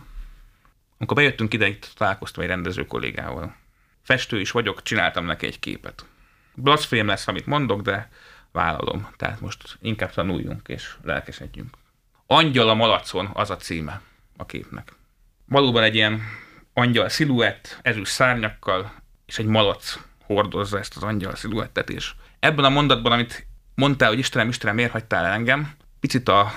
Amikor 0.99 1.17
bejöttünk 1.17 1.55
ide, 1.55 1.67
itt 1.67 1.93
találkoztam 1.97 2.43
egy 2.43 2.49
rendező 2.49 2.87
kollégával. 2.87 3.57
Festő 4.03 4.41
is 4.41 4.51
vagyok, 4.51 4.83
csináltam 4.83 5.25
neki 5.25 5.47
egy 5.47 5.59
képet. 5.59 6.05
Blasfém 6.55 7.07
lesz, 7.07 7.29
amit 7.29 7.47
mondok, 7.47 7.83
de 7.83 8.09
vállalom. 8.53 9.09
Tehát 9.17 9.41
most 9.41 9.79
inkább 9.81 10.13
tanuljunk 10.13 10.69
és 10.69 10.97
lelkesedjünk. 11.03 11.77
Angyal 12.27 12.69
a 12.69 12.75
malacon 12.75 13.31
az 13.33 13.51
a 13.51 13.57
címe 13.57 14.01
a 14.37 14.47
képnek. 14.47 14.93
Valóban 15.47 15.83
egy 15.83 15.95
ilyen 15.95 16.23
angyal 16.73 17.09
sziluett, 17.09 17.79
ezüst 17.83 18.13
szárnyakkal, 18.13 19.02
és 19.33 19.39
egy 19.39 19.47
malac 19.47 19.99
hordozza 20.27 20.79
ezt 20.79 20.97
az 20.97 21.03
angyal 21.03 21.35
sziluettet, 21.35 21.91
és 21.91 22.13
ebben 22.41 22.65
a 22.65 22.69
mondatban, 22.69 23.13
amit 23.13 23.47
mondtál, 23.75 24.09
hogy 24.09 24.19
Istenem, 24.19 24.49
Istenem, 24.49 24.75
miért 24.75 24.91
hagytál 24.91 25.25
el 25.25 25.33
engem, 25.33 25.71
picit 26.01 26.29
a, 26.29 26.53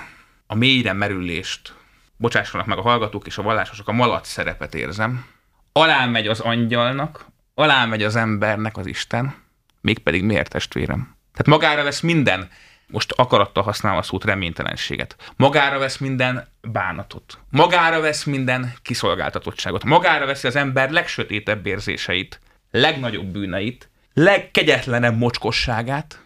a 0.47 0.55
mélyre 0.55 0.93
merülést 0.93 1.73
bocsássanak 2.17 2.65
meg 2.65 2.77
a 2.77 2.81
hallgatók 2.81 3.27
és 3.27 3.37
a 3.37 3.41
vallásosok, 3.41 3.87
a 3.87 3.91
malac 3.91 4.27
szerepet 4.27 4.75
érzem. 4.75 5.25
Alá 5.71 6.05
megy 6.05 6.27
az 6.27 6.39
angyalnak, 6.39 7.25
alá 7.53 7.85
megy 7.85 8.03
az 8.03 8.15
embernek 8.15 8.77
az 8.77 8.85
Isten, 8.85 9.35
mégpedig 9.81 10.23
miért 10.23 10.49
testvérem? 10.49 11.15
Tehát 11.31 11.61
magára 11.61 11.83
vesz 11.83 12.01
minden, 12.01 12.49
most 12.87 13.11
akarattal 13.11 13.63
használva 13.63 13.99
a 13.99 14.03
szót 14.03 14.23
reménytelenséget, 14.23 15.33
magára 15.35 15.79
vesz 15.79 15.97
minden 15.97 16.47
bánatot, 16.61 17.39
magára 17.49 17.99
vesz 17.99 18.23
minden 18.23 18.73
kiszolgáltatottságot, 18.81 19.83
magára 19.83 20.25
veszi 20.25 20.47
az 20.47 20.55
ember 20.55 20.89
legsötétebb 20.89 21.65
érzéseit, 21.65 22.39
legnagyobb 22.79 23.25
bűneit, 23.25 23.89
legkegyetlenebb 24.13 25.17
mocskosságát, 25.17 26.23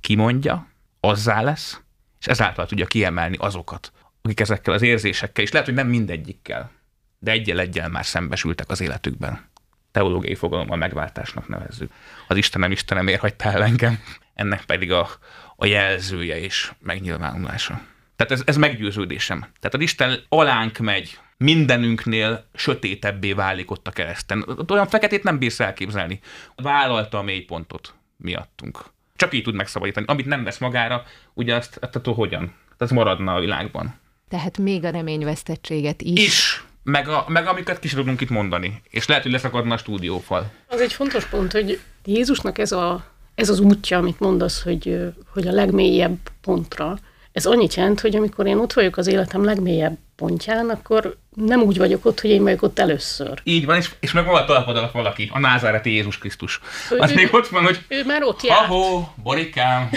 kimondja, 0.00 0.68
azzá 1.00 1.42
lesz, 1.42 1.80
és 2.20 2.26
ezáltal 2.26 2.66
tudja 2.66 2.86
kiemelni 2.86 3.36
azokat, 3.40 3.92
akik 4.22 4.40
ezekkel 4.40 4.74
az 4.74 4.82
érzésekkel, 4.82 5.44
és 5.44 5.50
lehet, 5.50 5.66
hogy 5.66 5.76
nem 5.76 5.88
mindegyikkel, 5.88 6.70
de 7.18 7.30
egyel 7.30 7.60
egyel 7.60 7.88
már 7.88 8.06
szembesültek 8.06 8.70
az 8.70 8.80
életükben. 8.80 9.46
Teológiai 9.90 10.34
fogalommal 10.34 10.76
megváltásnak 10.76 11.48
nevezzük. 11.48 11.92
Az 12.28 12.36
Istenem, 12.36 12.70
Istenem, 12.70 13.04
miért 13.04 13.20
hagytál 13.20 13.62
engem? 13.62 14.02
Ennek 14.34 14.64
pedig 14.64 14.92
a, 14.92 15.08
a 15.56 15.66
jelzője 15.66 16.40
és 16.40 16.72
megnyilvánulása. 16.80 17.80
Tehát 18.16 18.32
ez, 18.32 18.42
ez 18.44 18.56
meggyőződésem. 18.56 19.38
Tehát 19.38 19.74
az 19.74 19.80
Isten 19.80 20.20
alánk 20.28 20.78
megy, 20.78 21.18
mindenünknél 21.38 22.44
sötétebbé 22.54 23.32
válik 23.32 23.70
ott 23.70 23.86
a 23.86 23.90
kereszten. 23.90 24.44
Olyan 24.68 24.88
feketét 24.88 25.22
nem 25.22 25.38
bírsz 25.38 25.60
elképzelni. 25.60 26.20
Vállalta 26.56 27.18
a 27.18 27.22
mélypontot 27.22 27.94
miattunk. 28.16 28.84
Csak 29.16 29.34
így 29.34 29.42
tud 29.42 29.54
megszabadítani. 29.54 30.06
Amit 30.08 30.26
nem 30.26 30.44
vesz 30.44 30.58
magára, 30.58 31.04
ugye 31.34 31.54
azt, 31.54 31.78
azt 31.80 32.06
hogyan? 32.06 32.54
Az 32.78 32.90
maradna 32.90 33.34
a 33.34 33.40
világban. 33.40 33.94
Tehát 34.28 34.58
még 34.58 34.84
a 34.84 34.90
reményvesztettséget 34.90 36.02
is. 36.02 36.26
Is. 36.26 36.64
Meg, 36.82 37.08
a, 37.08 37.24
meg 37.28 37.46
amiket 37.46 37.78
ki 37.78 37.88
tudunk 37.88 38.20
itt 38.20 38.28
mondani. 38.28 38.82
És 38.90 39.06
lehet, 39.06 39.22
hogy 39.22 39.32
leszakadna 39.32 39.74
a 39.74 39.78
stúdiófal. 39.78 40.50
Az 40.66 40.80
egy 40.80 40.92
fontos 40.92 41.24
pont, 41.24 41.52
hogy 41.52 41.80
Jézusnak 42.04 42.58
ez, 42.58 42.72
a, 42.72 43.04
ez 43.34 43.48
az 43.48 43.60
útja, 43.60 43.98
amit 43.98 44.20
mondasz, 44.20 44.62
hogy, 44.62 45.12
hogy 45.32 45.46
a 45.46 45.52
legmélyebb 45.52 46.18
pontra, 46.40 46.98
ez 47.32 47.46
annyit 47.46 47.74
jelent, 47.74 48.00
hogy 48.00 48.16
amikor 48.16 48.46
én 48.46 48.56
ott 48.56 48.72
vagyok 48.72 48.96
az 48.96 49.06
életem 49.06 49.44
legmélyebb 49.44 49.98
pontján, 50.16 50.68
akkor 50.70 51.16
nem 51.34 51.60
úgy 51.60 51.78
vagyok 51.78 52.04
ott, 52.04 52.20
hogy 52.20 52.30
én 52.30 52.42
vagyok 52.42 52.62
ott 52.62 52.78
először. 52.78 53.40
Így 53.44 53.66
van, 53.66 53.76
és, 53.76 53.90
és 54.00 54.12
meg 54.12 54.24
van 54.24 54.42
a 54.42 54.44
talpad 54.44 54.76
alatt 54.76 54.92
valaki, 54.92 55.30
a 55.32 55.38
názáreti 55.38 55.92
Jézus 55.92 56.18
Krisztus. 56.18 56.60
Az 56.98 57.10
ő, 57.10 57.14
még 57.14 57.28
ott 57.32 57.48
van, 57.48 57.64
hogy... 57.64 57.78
Ő 57.88 58.04
már 58.04 58.22
ott 58.22 58.42
járt. 58.42 58.60
Ahó, 58.60 59.12
borikám, 59.22 59.90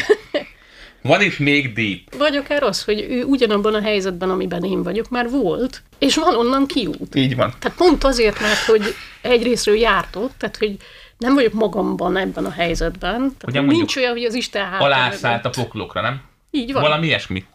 van 1.02 1.22
itt 1.22 1.40
még 1.40 1.74
deep. 1.74 2.16
Vagy 2.18 2.36
akár 2.36 2.64
az, 2.64 2.84
hogy 2.84 3.06
ő 3.10 3.24
ugyanabban 3.24 3.74
a 3.74 3.82
helyzetben, 3.82 4.30
amiben 4.30 4.64
én 4.64 4.84
vagyok, 4.84 5.10
már 5.10 5.30
volt, 5.30 5.82
és 6.00 6.16
van 6.16 6.36
onnan 6.36 6.68
kiút. 6.68 7.16
Így 7.16 7.36
van. 7.36 7.54
Tehát 7.60 7.78
pont 7.78 8.04
azért, 8.04 8.40
mert 8.40 8.64
hogy 8.66 8.84
egyrésztről 9.22 9.76
járt 9.76 10.16
ott, 10.16 10.34
tehát 10.38 10.58
hogy 10.58 10.78
nem 11.18 11.34
vagyok 11.34 11.54
magamban 11.54 12.18
ebben 12.18 12.46
a 12.46 12.52
helyzetben. 12.52 13.36
Tehát 13.40 13.68
nincs 13.68 13.96
olyan, 13.96 14.12
hogy 14.12 14.24
az 14.24 14.34
Isten 14.34 14.66
hát. 14.66 14.82
Alászállt 14.82 15.46
a 15.46 15.50
poklokra, 15.50 16.02
nem? 16.02 16.22
Így 16.52 16.74
van. 16.74 16.82
Valami 16.82 17.06
ilyesmi. 17.06 17.46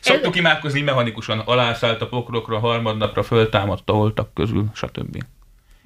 Szoktuk 0.00 0.32
Ez... 0.32 0.36
imádkozni 0.36 0.80
mechanikusan. 0.80 1.38
Alászállt 1.38 2.02
a 2.02 2.08
poklokra, 2.08 2.58
harmadnapra 2.58 3.22
föltámadt 3.22 3.90
a 3.90 3.92
holtak 3.92 4.34
közül, 4.34 4.64
stb. 4.74 5.24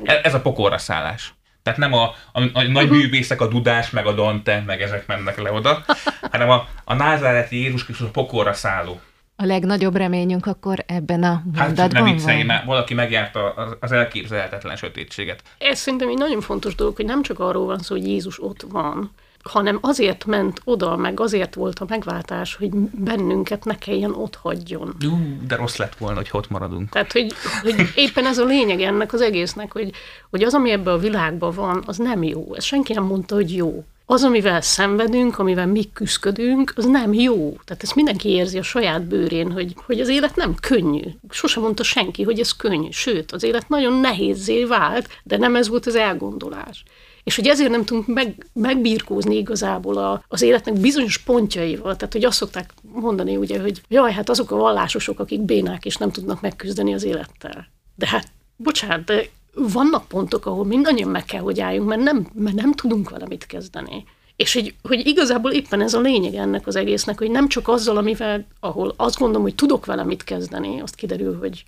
Ez 0.05 0.35
a 0.35 0.41
pokolra 0.41 0.79
szállás. 0.79 1.35
Tehát 1.63 1.79
nem 1.79 1.93
a, 1.93 2.05
a, 2.33 2.43
a 2.53 2.63
nagy 2.63 2.91
művészek, 2.91 3.41
a 3.41 3.49
Dudás, 3.49 3.91
meg 3.91 4.07
a 4.07 4.13
Dante, 4.13 4.63
meg 4.67 4.83
ezek 4.83 5.07
mennek 5.07 5.41
le 5.41 5.53
oda, 5.53 5.85
hanem 6.31 6.51
a, 6.51 6.69
a 6.85 6.95
názáreti 6.95 7.57
Jézus 7.63 7.85
Krisztus 7.85 8.09
pokolra 8.13 8.53
szálló. 8.53 9.01
A 9.37 9.45
legnagyobb 9.45 9.97
reményünk 9.97 10.47
akkor 10.47 10.85
ebben 10.87 11.23
a 11.23 11.43
mondatban 11.45 11.77
hát, 11.77 11.93
nem 11.93 12.05
viccelj, 12.05 12.43
mert 12.43 12.65
valaki 12.65 12.95
megjárta 12.95 13.53
az, 13.53 13.77
az 13.81 13.93
elképzelhetetlen 13.93 14.77
sötétséget. 14.77 15.43
Ez 15.59 15.79
szerintem 15.79 16.09
egy 16.09 16.19
nagyon 16.19 16.41
fontos 16.41 16.75
dolog, 16.75 16.97
hogy 16.97 17.05
nem 17.05 17.23
csak 17.23 17.39
arról 17.39 17.67
van 17.67 17.79
szó, 17.79 17.95
hogy 17.95 18.07
Jézus 18.07 18.43
ott 18.43 18.65
van, 18.69 19.11
hanem 19.45 19.79
azért 19.81 20.25
ment 20.25 20.61
oda, 20.65 20.97
meg 20.97 21.21
azért 21.21 21.55
volt 21.55 21.79
a 21.79 21.87
megváltás, 21.89 22.55
hogy 22.55 22.71
bennünket 22.91 23.65
ne 23.65 23.79
kelljen 23.79 24.15
ott 24.15 24.35
hagyjon. 24.35 24.97
Jú, 25.01 25.19
de 25.47 25.57
rossz 25.57 25.77
lett 25.77 25.97
volna, 25.97 26.17
hogy 26.17 26.29
ott 26.33 26.51
maradunk. 26.51 26.89
Tehát, 26.89 27.13
hogy, 27.13 27.33
hogy 27.63 27.75
éppen 27.95 28.27
ez 28.27 28.39
a 28.39 28.45
lényeg 28.45 28.81
ennek 28.81 29.13
az 29.13 29.21
egésznek, 29.21 29.73
hogy, 29.73 29.91
hogy 30.31 30.43
az, 30.43 30.55
ami 30.55 30.71
ebben 30.71 30.95
a 30.95 30.99
világban 30.99 31.53
van, 31.55 31.83
az 31.87 31.97
nem 31.97 32.23
jó. 32.23 32.55
Ez 32.55 32.65
senki 32.65 32.93
nem 32.93 33.05
mondta, 33.05 33.35
hogy 33.35 33.55
jó. 33.55 33.85
Az, 34.07 34.23
amivel 34.23 34.61
szenvedünk, 34.61 35.39
amivel 35.39 35.67
mi 35.67 35.91
küzdködünk, 35.93 36.73
az 36.77 36.85
nem 36.85 37.13
jó. 37.13 37.57
Tehát 37.65 37.83
ezt 37.83 37.95
mindenki 37.95 38.29
érzi 38.29 38.59
a 38.59 38.63
saját 38.63 39.03
bőrén, 39.03 39.53
hogy, 39.53 39.75
hogy 39.87 40.01
az 40.01 40.09
élet 40.09 40.37
nem 40.37 40.55
könnyű. 40.55 41.03
Sose 41.31 41.61
mondta 41.61 41.83
senki, 41.83 42.23
hogy 42.23 42.41
ez 42.41 42.57
könnyű. 42.57 42.91
Sőt, 42.91 43.33
az 43.33 43.43
élet 43.43 43.69
nagyon 43.69 43.93
nehézé 43.93 44.65
vált, 44.65 45.09
de 45.23 45.37
nem 45.37 45.57
ez 45.57 45.69
volt 45.69 45.87
az 45.87 45.95
elgondolás 45.95 46.85
és 47.25 47.37
hogy 47.37 47.47
ezért 47.47 47.71
nem 47.71 47.85
tudunk 47.85 48.07
meg, 48.07 48.47
megbírkózni 48.53 49.37
igazából 49.37 49.97
a, 49.99 50.25
az 50.29 50.43
életnek 50.43 50.75
bizonyos 50.75 51.19
pontjaival. 51.19 51.97
Tehát, 51.97 52.13
hogy 52.13 52.25
azt 52.25 52.37
szokták 52.37 52.75
mondani, 52.83 53.37
ugye, 53.37 53.61
hogy 53.61 53.83
jaj, 53.89 54.13
hát 54.13 54.29
azok 54.29 54.51
a 54.51 54.57
vallásosok, 54.57 55.21
akik 55.21 55.41
bénák 55.41 55.85
és 55.85 55.97
nem 55.97 56.11
tudnak 56.11 56.41
megküzdeni 56.41 56.95
az 56.95 57.03
élettel. 57.03 57.67
De 57.95 58.07
hát, 58.07 58.27
bocsánat, 58.57 59.05
de 59.05 59.29
vannak 59.55 60.09
pontok, 60.09 60.47
ahol 60.47 60.65
mindannyian 60.65 61.09
meg 61.09 61.25
kell, 61.25 61.41
hogy 61.41 61.61
álljunk, 61.61 61.89
mert 61.89 62.03
nem, 62.03 62.27
mert 62.35 62.57
nem 62.57 62.73
tudunk 62.73 63.11
vele 63.11 63.27
mit 63.29 63.47
kezdeni. 63.47 64.05
És 64.37 64.53
hogy, 64.53 64.75
hogy 64.83 65.07
igazából 65.07 65.53
éppen 65.53 65.81
ez 65.81 65.95
a 65.95 66.01
lényeg 66.01 66.35
ennek 66.35 66.67
az 66.67 66.77
egésznek, 66.77 67.19
hogy 67.19 67.31
nem 67.31 67.49
csak 67.49 67.69
azzal, 67.69 67.97
amivel, 67.97 68.47
ahol 68.61 68.95
azt 68.97 69.19
gondolom, 69.19 69.43
hogy 69.43 69.55
tudok 69.55 69.87
vele 69.87 70.05
mit 70.05 70.25
kezdeni, 70.25 70.81
azt 70.81 70.95
kiderül, 70.95 71.39
hogy 71.39 71.65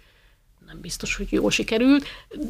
nem 0.66 0.81
biztos, 0.81 1.16
hogy 1.16 1.27
jól 1.31 1.51
sikerült, 1.51 2.05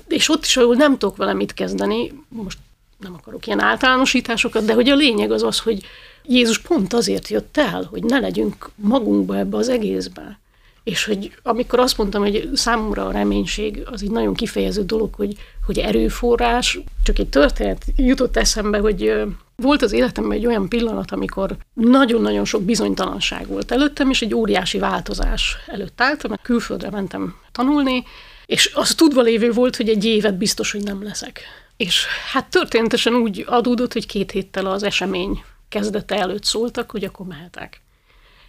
és 0.08 0.28
ott 0.28 0.44
is, 0.44 0.56
ahol 0.56 0.74
nem 0.74 0.98
tudok 0.98 1.16
vele 1.16 1.32
mit 1.32 1.54
kezdeni, 1.54 2.12
most 2.28 2.58
nem 2.98 3.14
akarok 3.14 3.46
ilyen 3.46 3.60
általánosításokat, 3.60 4.64
de 4.64 4.74
hogy 4.74 4.88
a 4.88 4.94
lényeg 4.94 5.30
az 5.30 5.42
az, 5.42 5.58
hogy 5.58 5.84
Jézus 6.24 6.58
pont 6.58 6.92
azért 6.92 7.28
jött 7.28 7.56
el, 7.56 7.86
hogy 7.90 8.04
ne 8.04 8.18
legyünk 8.18 8.70
magunkba 8.74 9.36
ebbe 9.36 9.56
az 9.56 9.68
egészbe. 9.68 10.38
És 10.84 11.04
hogy 11.04 11.32
amikor 11.42 11.78
azt 11.78 11.98
mondtam, 11.98 12.22
hogy 12.22 12.50
számomra 12.54 13.06
a 13.06 13.10
reménység 13.12 13.82
az 13.90 14.02
egy 14.02 14.10
nagyon 14.10 14.34
kifejező 14.34 14.84
dolog, 14.84 15.14
hogy, 15.14 15.36
hogy 15.66 15.78
erőforrás, 15.78 16.78
csak 17.02 17.18
egy 17.18 17.28
történet 17.28 17.84
jutott 17.96 18.36
eszembe, 18.36 18.78
hogy 18.78 19.12
volt 19.56 19.82
az 19.82 19.92
életemben 19.92 20.38
egy 20.38 20.46
olyan 20.46 20.68
pillanat, 20.68 21.10
amikor 21.10 21.56
nagyon-nagyon 21.74 22.44
sok 22.44 22.62
bizonytalanság 22.62 23.46
volt 23.46 23.70
előttem, 23.70 24.10
és 24.10 24.22
egy 24.22 24.34
óriási 24.34 24.78
változás 24.78 25.56
előtt 25.66 26.00
álltam, 26.00 26.32
külföldre 26.42 26.90
mentem 26.90 27.34
tanulni, 27.52 28.04
és 28.46 28.70
az 28.74 28.94
tudva 28.94 29.22
lévő 29.22 29.50
volt, 29.50 29.76
hogy 29.76 29.88
egy 29.88 30.04
évet 30.04 30.36
biztos, 30.36 30.72
hogy 30.72 30.82
nem 30.82 31.02
leszek. 31.02 31.40
És 31.76 32.06
hát 32.32 32.50
történetesen 32.50 33.14
úgy 33.14 33.44
adódott, 33.48 33.92
hogy 33.92 34.06
két 34.06 34.30
héttel 34.30 34.66
az 34.66 34.82
esemény 34.82 35.44
kezdete 35.68 36.16
előtt 36.16 36.44
szóltak, 36.44 36.90
hogy 36.90 37.04
akkor 37.04 37.26
mehetek. 37.26 37.80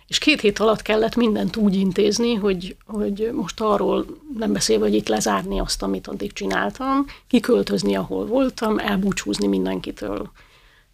És 0.08 0.18
két 0.18 0.42
hét 0.42 0.60
alatt 0.60 0.82
kellett 0.82 1.16
mindent 1.16 1.56
úgy 1.56 1.76
intézni, 1.76 2.34
hogy, 2.34 2.76
hogy 2.86 3.30
most 3.34 3.62
arról 3.62 4.06
nem 4.38 4.54
beszélve, 4.54 4.86
hogy 4.86 4.96
itt 4.96 5.08
lezárni 5.08 5.60
azt, 5.60 5.84
amit 5.84 6.08
addig 6.08 6.34
csináltam, 6.34 7.06
kiköltözni, 7.28 7.96
ahol 7.96 8.26
voltam, 8.26 8.80
elbúcsúzni 8.80 9.48
mindenkitől, 9.48 10.32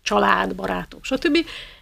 család, 0.01 0.55
barátok, 0.55 1.05
stb. 1.05 1.37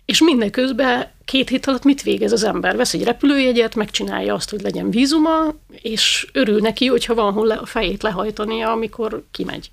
És 0.05 0.21
mindeközben 0.21 1.11
két 1.25 1.49
hét 1.49 1.65
alatt 1.65 1.83
mit 1.83 2.01
végez 2.01 2.31
az 2.31 2.43
ember? 2.43 2.75
Vesz 2.75 2.93
egy 2.93 3.03
repülőjegyet, 3.03 3.75
megcsinálja 3.75 4.33
azt, 4.33 4.49
hogy 4.49 4.61
legyen 4.61 4.89
vízuma, 4.89 5.53
és 5.81 6.29
örül 6.33 6.59
neki, 6.59 6.85
hogyha 6.85 7.13
van 7.13 7.33
hol 7.33 7.51
a 7.51 7.65
fejét 7.65 8.03
lehajtania, 8.03 8.71
amikor 8.71 9.23
kimegy. 9.31 9.71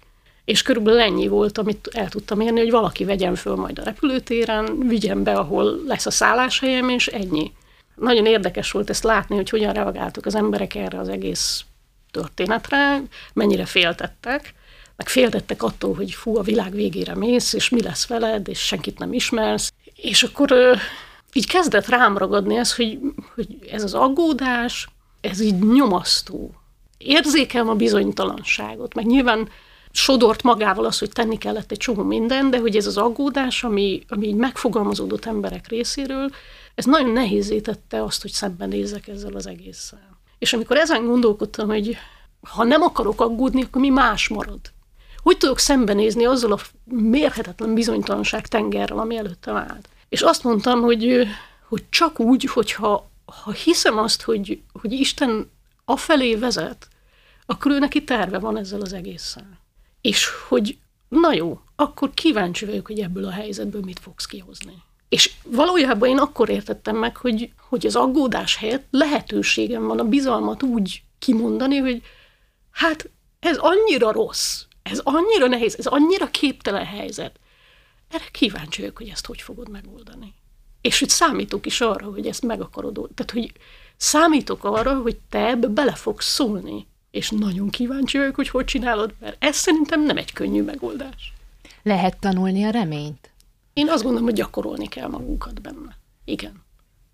És 0.48 0.62
körülbelül 0.62 1.00
ennyi 1.00 1.28
volt, 1.28 1.58
amit 1.58 1.88
el 1.92 2.08
tudtam 2.08 2.40
érni, 2.40 2.58
hogy 2.58 2.70
valaki 2.70 3.04
vegyen 3.04 3.34
föl 3.34 3.54
majd 3.54 3.78
a 3.78 3.82
repülőtéren, 3.82 4.78
vigyen 4.78 5.22
be, 5.22 5.32
ahol 5.32 5.82
lesz 5.86 6.06
a 6.06 6.10
szálláshelyem, 6.10 6.88
és 6.88 7.06
ennyi. 7.06 7.52
Nagyon 7.94 8.26
érdekes 8.26 8.70
volt 8.70 8.90
ezt 8.90 9.04
látni, 9.04 9.36
hogy 9.36 9.48
hogyan 9.48 9.72
reagáltak 9.72 10.26
az 10.26 10.34
emberek 10.34 10.74
erre 10.74 10.98
az 10.98 11.08
egész 11.08 11.64
történetre, 12.10 13.02
mennyire 13.32 13.64
féltettek, 13.64 14.54
meg 14.96 15.08
féltettek 15.08 15.62
attól, 15.62 15.94
hogy 15.94 16.12
fú, 16.12 16.36
a 16.36 16.42
világ 16.42 16.72
végére 16.72 17.14
mész, 17.14 17.52
és 17.52 17.68
mi 17.68 17.82
lesz 17.82 18.06
veled, 18.06 18.48
és 18.48 18.58
senkit 18.58 18.98
nem 18.98 19.12
ismersz. 19.12 19.72
És 19.94 20.22
akkor 20.22 20.78
így 21.32 21.46
kezdett 21.46 21.86
rám 21.86 22.18
ragadni 22.18 22.56
ez, 22.56 22.74
hogy, 22.74 22.98
hogy 23.34 23.58
ez 23.70 23.82
az 23.82 23.94
aggódás, 23.94 24.88
ez 25.20 25.40
így 25.40 25.58
nyomasztó. 25.58 26.50
Érzékelem 26.98 27.68
a 27.68 27.74
bizonytalanságot, 27.74 28.94
meg 28.94 29.06
nyilván 29.06 29.48
sodort 29.98 30.42
magával 30.42 30.84
az, 30.84 30.98
hogy 30.98 31.10
tenni 31.10 31.38
kellett 31.38 31.70
egy 31.70 31.78
csomó 31.78 32.02
minden, 32.02 32.50
de 32.50 32.58
hogy 32.58 32.76
ez 32.76 32.86
az 32.86 32.96
aggódás, 32.96 33.64
ami, 33.64 34.02
ami 34.08 34.26
így 34.26 34.34
megfogalmazódott 34.34 35.24
emberek 35.24 35.68
részéről, 35.68 36.30
ez 36.74 36.84
nagyon 36.84 37.10
nehézé 37.10 37.60
tette 37.60 38.02
azt, 38.02 38.22
hogy 38.22 38.30
szembenézek 38.30 39.08
ezzel 39.08 39.34
az 39.34 39.46
egésszel. 39.46 40.18
És 40.38 40.52
amikor 40.52 40.76
ezen 40.76 41.06
gondolkodtam, 41.06 41.68
hogy 41.68 41.96
ha 42.40 42.64
nem 42.64 42.82
akarok 42.82 43.20
aggódni, 43.20 43.62
akkor 43.62 43.80
mi 43.80 43.88
más 43.88 44.28
marad? 44.28 44.60
Hogy 45.22 45.36
tudok 45.36 45.58
szembenézni 45.58 46.24
azzal 46.24 46.52
a 46.52 46.58
mérhetetlen 46.84 47.74
bizonytalanság 47.74 48.46
tengerrel, 48.46 48.98
ami 48.98 49.16
előttem 49.16 49.56
állt? 49.56 49.88
És 50.08 50.20
azt 50.20 50.44
mondtam, 50.44 50.80
hogy, 50.80 51.26
hogy 51.68 51.84
csak 51.88 52.20
úgy, 52.20 52.44
hogyha 52.44 53.10
ha 53.42 53.52
hiszem 53.52 53.98
azt, 53.98 54.22
hogy, 54.22 54.62
hogy 54.72 54.92
Isten 54.92 55.50
afelé 55.84 56.34
vezet, 56.34 56.88
akkor 57.46 57.70
ő 57.70 57.78
neki 57.78 58.04
terve 58.04 58.38
van 58.38 58.58
ezzel 58.58 58.80
az 58.80 58.92
egésszel. 58.92 59.58
És 60.00 60.28
hogy 60.48 60.78
na 61.08 61.32
jó, 61.32 61.60
akkor 61.76 62.10
kíváncsi 62.14 62.64
vagyok, 62.64 62.86
hogy 62.86 63.00
ebből 63.00 63.24
a 63.24 63.30
helyzetből 63.30 63.82
mit 63.84 63.98
fogsz 63.98 64.26
kihozni. 64.26 64.82
És 65.08 65.32
valójában 65.44 66.08
én 66.08 66.18
akkor 66.18 66.48
értettem 66.48 66.96
meg, 66.96 67.16
hogy, 67.16 67.52
hogy 67.68 67.86
az 67.86 67.96
aggódás 67.96 68.56
helyett 68.56 68.86
lehetőségem 68.90 69.86
van 69.86 69.98
a 69.98 70.04
bizalmat 70.04 70.62
úgy 70.62 71.02
kimondani, 71.18 71.76
hogy 71.76 72.02
hát 72.70 73.10
ez 73.40 73.56
annyira 73.56 74.12
rossz, 74.12 74.62
ez 74.82 75.00
annyira 75.04 75.46
nehéz, 75.46 75.74
ez 75.78 75.86
annyira 75.86 76.30
képtelen 76.30 76.84
helyzet. 76.84 77.38
Erre 78.08 78.24
kíváncsi 78.30 78.80
vagyok, 78.80 78.96
hogy 78.96 79.08
ezt 79.08 79.26
hogy 79.26 79.40
fogod 79.40 79.68
megoldani. 79.68 80.34
És 80.80 80.98
hogy 80.98 81.08
számítok 81.08 81.66
is 81.66 81.80
arra, 81.80 82.06
hogy 82.06 82.26
ezt 82.26 82.42
meg 82.42 82.60
akarod 82.60 82.94
Tehát, 83.14 83.30
hogy 83.30 83.52
számítok 83.96 84.64
arra, 84.64 85.00
hogy 85.00 85.18
te 85.28 85.46
ebbe 85.46 85.66
bele 85.66 85.94
fogsz 85.94 86.26
szólni. 86.26 86.86
És 87.10 87.30
nagyon 87.30 87.70
kíváncsi 87.70 88.18
vagyok, 88.18 88.34
hogy 88.34 88.48
hogy 88.48 88.64
csinálod, 88.64 89.14
mert 89.20 89.44
ez 89.44 89.56
szerintem 89.56 90.04
nem 90.04 90.16
egy 90.16 90.32
könnyű 90.32 90.62
megoldás. 90.62 91.32
Lehet 91.82 92.18
tanulni 92.18 92.64
a 92.64 92.70
reményt? 92.70 93.30
Én 93.72 93.88
azt 93.88 94.02
gondolom, 94.02 94.26
hogy 94.26 94.36
gyakorolni 94.36 94.88
kell 94.88 95.08
magunkat 95.08 95.62
benne. 95.62 95.96
Igen. 96.24 96.64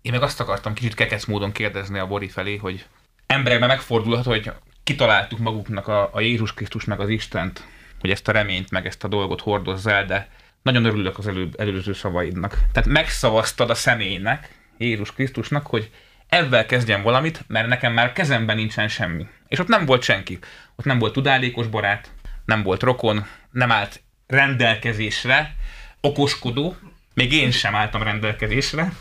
Én 0.01 0.11
meg 0.11 0.21
azt 0.21 0.39
akartam 0.39 0.73
kicsit 0.73 0.93
kekesz 0.93 1.25
módon 1.25 1.51
kérdezni 1.51 1.99
a 1.99 2.07
Bori 2.07 2.27
felé, 2.27 2.55
hogy 2.55 2.85
emberekben 3.25 3.67
megfordulhat, 3.67 4.25
hogy 4.25 4.51
kitaláltuk 4.83 5.39
maguknak 5.39 5.87
a, 5.87 6.09
a 6.13 6.19
Jézus 6.19 6.53
Krisztus 6.53 6.85
meg 6.85 6.99
az 6.99 7.09
Istent, 7.09 7.63
hogy 7.99 8.09
ezt 8.09 8.27
a 8.27 8.31
reményt 8.31 8.71
meg 8.71 8.85
ezt 8.85 9.03
a 9.03 9.07
dolgot 9.07 9.41
hordozz 9.41 9.87
el, 9.87 10.05
de 10.05 10.29
nagyon 10.61 10.85
örülök 10.85 11.17
az 11.17 11.27
előbb, 11.27 11.59
előző 11.59 11.93
szavaidnak. 11.93 12.57
Tehát 12.71 12.89
megszavaztad 12.89 13.69
a 13.69 13.75
személynek, 13.75 14.55
Jézus 14.77 15.13
Krisztusnak, 15.13 15.67
hogy 15.67 15.91
ebben 16.29 16.67
kezdjem 16.67 17.01
valamit, 17.01 17.43
mert 17.47 17.67
nekem 17.67 17.93
már 17.93 18.13
kezemben 18.13 18.55
nincsen 18.55 18.87
semmi. 18.87 19.27
És 19.47 19.59
ott 19.59 19.67
nem 19.67 19.85
volt 19.85 20.03
senki. 20.03 20.39
Ott 20.75 20.85
nem 20.85 20.99
volt 20.99 21.13
tudálékos 21.13 21.67
barát, 21.67 22.11
nem 22.45 22.63
volt 22.63 22.83
rokon, 22.83 23.25
nem 23.51 23.71
állt 23.71 24.01
rendelkezésre, 24.27 25.55
okoskodó, 26.01 26.75
még 27.13 27.33
én 27.33 27.51
sem 27.51 27.75
álltam 27.75 28.03
rendelkezésre. 28.03 28.93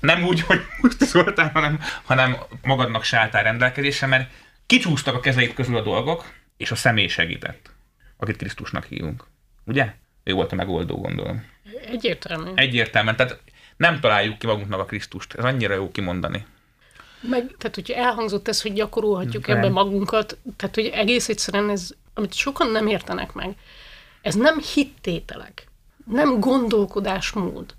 Nem 0.00 0.24
úgy, 0.24 0.40
hogy 0.40 0.60
most 0.80 1.04
szóltál, 1.04 1.50
hanem, 1.50 1.80
hanem 2.04 2.36
magadnak 2.62 3.04
se 3.04 3.18
álltál 3.18 3.42
rendelkezésre, 3.42 4.06
mert 4.06 4.30
kicsúsztak 4.66 5.14
a 5.14 5.20
kezeit 5.20 5.54
közül 5.54 5.76
a 5.76 5.82
dolgok, 5.82 6.32
és 6.56 6.70
a 6.70 6.74
személy 6.74 7.08
segített, 7.08 7.70
akit 8.16 8.36
Krisztusnak 8.36 8.84
hívunk. 8.84 9.24
Ugye? 9.64 9.92
Ő 10.24 10.32
volt 10.32 10.52
a 10.52 10.54
megoldó, 10.54 10.96
gondolom. 10.96 11.44
Egyértelmű. 11.86 12.50
Egyértelműen. 12.54 13.16
Tehát 13.16 13.40
nem 13.76 14.00
találjuk 14.00 14.38
ki 14.38 14.46
magunknak 14.46 14.80
a 14.80 14.84
Krisztust. 14.84 15.34
Ez 15.34 15.44
annyira 15.44 15.74
jó 15.74 15.90
kimondani. 15.90 16.46
Meg, 17.20 17.54
tehát, 17.58 17.74
hogyha 17.74 17.94
elhangzott 17.94 18.48
ez, 18.48 18.62
hogy 18.62 18.72
gyakorolhatjuk 18.72 19.46
nem. 19.46 19.56
ebbe 19.56 19.68
magunkat, 19.68 20.38
tehát, 20.56 20.74
hogy 20.74 20.86
egész 20.86 21.28
egyszerűen 21.28 21.70
ez, 21.70 21.90
amit 22.14 22.34
sokan 22.34 22.70
nem 22.70 22.86
értenek 22.86 23.32
meg, 23.32 23.54
ez 24.22 24.34
nem 24.34 24.60
hittételek, 24.74 25.68
nem 26.10 26.40
gondolkodásmód, 26.40 27.74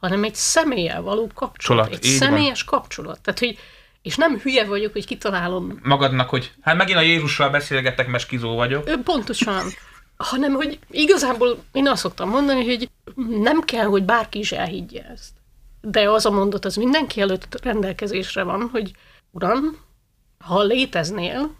hanem 0.00 0.24
egy 0.24 0.34
személlyel 0.34 1.02
való 1.02 1.30
kapcsolat, 1.34 1.86
Csolat, 1.86 2.04
egy 2.04 2.10
személyes 2.10 2.62
van. 2.62 2.78
kapcsolat. 2.78 3.20
Tehát, 3.20 3.38
hogy 3.38 3.58
és 4.02 4.16
nem 4.16 4.38
hülye 4.38 4.64
vagyok, 4.64 4.92
hogy 4.92 5.06
kitalálom. 5.06 5.78
Magadnak, 5.82 6.28
hogy 6.28 6.52
hát 6.60 6.76
megint 6.76 6.98
a 6.98 7.02
Jézussal 7.02 7.50
beszélgetek, 7.50 8.08
mert 8.08 8.22
skizó 8.22 8.54
vagyok. 8.54 9.02
Pontosan 9.02 9.66
hanem 10.18 10.52
hogy 10.52 10.78
igazából 10.90 11.64
én 11.72 11.88
azt 11.88 12.00
szoktam 12.00 12.28
mondani, 12.28 12.64
hogy 12.64 12.90
nem 13.40 13.60
kell, 13.60 13.84
hogy 13.84 14.02
bárki 14.02 14.38
is 14.38 14.52
elhiggye 14.52 15.02
ezt. 15.02 15.32
De 15.80 16.10
az 16.10 16.26
a 16.26 16.30
mondat 16.30 16.64
az 16.64 16.76
mindenki 16.76 17.20
előtt 17.20 17.62
rendelkezésre 17.62 18.42
van, 18.42 18.68
hogy 18.72 18.92
uram, 19.30 19.76
ha 20.38 20.62
léteznél, 20.62 21.54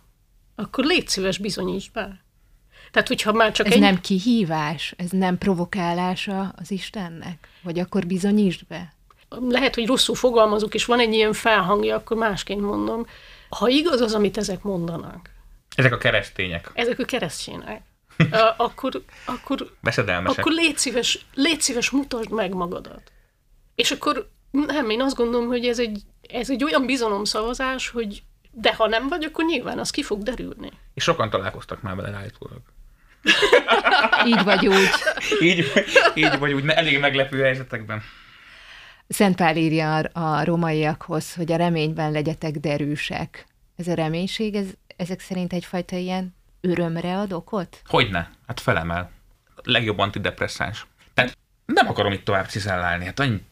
akkor 0.55 0.85
légy 0.85 1.09
szíves 1.09 1.39
bizonyíts 1.39 1.91
be. 1.91 2.25
Tehát, 2.91 3.09
hogyha 3.09 3.33
már 3.33 3.53
csak 3.53 3.67
ez 3.67 3.73
egy... 3.73 3.81
nem 3.81 4.01
kihívás, 4.01 4.95
ez 4.97 5.11
nem 5.11 5.39
provokálása 5.39 6.55
az 6.57 6.71
Istennek? 6.71 7.49
Vagy 7.63 7.79
akkor 7.79 8.07
bizonyítsd 8.07 8.67
be? 8.69 8.93
Lehet, 9.29 9.75
hogy 9.75 9.87
rosszul 9.87 10.15
fogalmazok, 10.15 10.75
és 10.75 10.85
van 10.85 11.01
egy 11.01 11.13
ilyen 11.13 11.33
felhangja, 11.33 11.97
akkor 11.97 12.17
másként 12.17 12.61
mondom. 12.61 13.07
Ha 13.49 13.69
igaz 13.69 14.01
az, 14.01 14.15
amit 14.15 14.37
ezek 14.37 14.63
mondanak. 14.63 15.31
Ezek 15.77 15.93
a 15.93 15.99
keresztények. 15.99 16.71
Ezek 16.75 16.99
a 16.99 17.05
keresztények 17.05 17.83
akkor, 18.57 19.03
akkor, 19.25 19.73
akkor 20.25 20.53
légy 20.53 20.79
szíves, 20.79 21.27
légy 21.35 21.61
szíves, 21.61 21.91
mutasd 21.91 22.31
meg 22.31 22.55
magadat. 22.55 23.13
És 23.79 23.91
akkor 23.91 24.29
nem, 24.51 24.91
én 24.91 25.03
azt 25.03 25.17
gondolom, 25.17 25.47
hogy 25.47 25.67
ez 25.67 25.79
egy, 25.79 26.03
ez 26.29 26.51
egy 26.51 26.65
olyan 26.65 26.87
bizalomszavazás, 26.87 27.89
hogy 27.89 28.23
de 28.51 28.75
ha 28.75 28.87
nem 28.87 29.09
vagy, 29.09 29.25
akkor 29.25 29.45
nyilván 29.45 29.79
az 29.79 29.91
ki 29.91 30.03
fog 30.03 30.23
derülni. 30.23 30.71
És 30.95 31.03
sokan 31.03 31.31
találkoztak 31.31 31.83
már 31.83 31.97
vele 31.97 32.17
állítólag. 32.17 32.61
így 34.31 34.45
vagy 34.45 34.67
úgy. 34.67 34.89
így, 35.41 35.73
így 36.15 36.39
vagy 36.39 36.53
úgy, 36.53 36.69
elég 36.69 36.99
meglepő 36.99 37.43
helyzetekben. 37.43 38.03
Szent 39.09 39.37
Pál 39.37 39.57
írja 39.57 39.97
a 39.97 40.45
romaiakhoz, 40.45 41.35
hogy 41.35 41.53
a 41.53 41.57
reményben 41.57 42.13
legyetek 42.13 42.57
derűsek. 42.57 43.47
Ez 43.77 43.89
a 43.89 43.95
reménység, 43.95 44.55
ez, 44.55 44.67
ezek 44.97 45.21
szerint 45.21 45.53
egyfajta 45.53 45.97
ilyen 45.97 46.35
örömre 46.61 47.19
ad 47.19 47.33
okot? 47.33 47.83
Hogyne, 47.87 48.31
hát 48.47 48.61
felemel. 48.61 49.11
Legjobb 49.63 49.99
antidepresszáns. 49.99 50.87
Tehát 51.15 51.37
nem 51.67 51.89
akarom 51.89 52.13
itt 52.13 52.25
tovább 52.25 52.49
cizellálni, 52.49 53.05
hát 53.05 53.21
annyit 53.21 53.48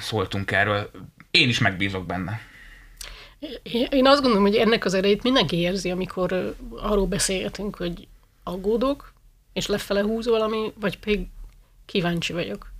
szóltunk 0.00 0.50
erről. 0.50 0.90
Én 1.30 1.48
is 1.48 1.58
megbízok 1.58 2.06
benne. 2.06 2.40
Én 3.90 4.06
azt 4.06 4.20
gondolom, 4.20 4.46
hogy 4.46 4.56
ennek 4.56 4.84
az 4.84 4.94
erejét 4.94 5.22
mindenki 5.22 5.56
érzi, 5.56 5.90
amikor 5.90 6.56
arról 6.76 7.06
beszélgetünk, 7.06 7.76
hogy 7.76 8.08
aggódok, 8.42 9.12
és 9.52 9.66
lefele 9.66 10.02
húz 10.02 10.26
valami, 10.26 10.72
vagy 10.80 10.98
pedig 10.98 11.26
kíváncsi 11.86 12.32
vagyok. 12.32 12.72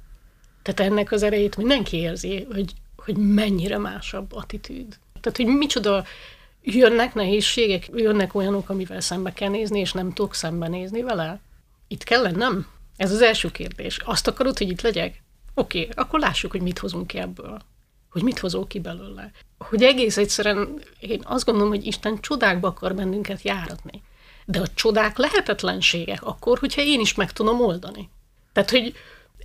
Tehát 0.63 0.93
ennek 0.93 1.13
az 1.13 1.23
erejét 1.23 1.57
mindenki 1.57 1.97
érzi, 1.97 2.47
hogy, 2.53 2.73
hogy 2.97 3.17
mennyire 3.17 3.79
másabb 3.79 4.33
attitűd. 4.33 4.99
Tehát, 5.21 5.37
hogy 5.37 5.47
micsoda 5.47 6.05
jönnek 6.63 7.15
nehézségek, 7.15 7.89
jönnek 7.95 8.35
olyanok, 8.35 8.69
amivel 8.69 9.01
szembe 9.01 9.33
kell 9.33 9.49
nézni, 9.49 9.81
és 9.81 9.93
nem 9.93 10.13
tudok 10.13 10.35
szembenézni 10.35 11.03
vele? 11.03 11.41
Itt 11.89 12.05
kell 12.05 12.23
lennem? 12.23 12.67
Ez 12.97 13.13
az 13.13 13.23
első 13.23 13.51
kérdés. 13.51 13.99
Azt 14.05 14.27
akarod, 14.27 14.59
hogy 14.59 14.69
itt 14.69 14.81
legyek? 14.81 15.23
Oké, 15.59 15.81
okay, 15.81 15.93
akkor 15.95 16.21
lássuk, 16.21 16.51
hogy 16.51 16.63
mit 16.63 16.79
hozunk 16.79 17.07
ki 17.07 17.19
ebből. 17.19 17.59
Hogy 18.11 18.23
mit 18.23 18.39
hozok 18.39 18.69
ki 18.69 18.81
belőle. 18.81 19.31
Hogy 19.59 19.83
egész 19.83 20.17
egyszerűen 20.17 20.83
én 21.01 21.21
azt 21.25 21.45
gondolom, 21.45 21.69
hogy 21.69 21.87
Isten 21.87 22.21
csodákba 22.21 22.69
akar 22.69 22.95
bennünket 22.95 23.43
járatni. 23.43 24.03
De 24.45 24.61
a 24.61 24.67
csodák 24.75 25.17
lehetetlenségek 25.17 26.23
akkor, 26.23 26.59
hogyha 26.59 26.83
én 26.83 27.01
is 27.01 27.15
meg 27.15 27.33
tudom 27.33 27.61
oldani. 27.61 28.11
Tehát, 28.53 28.71
hogy 28.71 28.95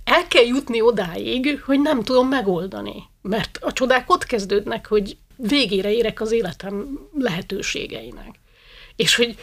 el 0.04 0.26
kell 0.28 0.44
jutni 0.44 0.80
odáig, 0.80 1.62
hogy 1.66 1.80
nem 1.80 2.02
tudom 2.02 2.28
megoldani. 2.28 3.02
Mert 3.22 3.58
a 3.60 3.72
csodák 3.72 4.10
ott 4.10 4.24
kezdődnek, 4.24 4.86
hogy 4.86 5.16
végére 5.36 5.92
érek 5.92 6.20
az 6.20 6.32
életem 6.32 6.98
lehetőségeinek. 7.18 8.40
És 8.96 9.16
hogy 9.16 9.36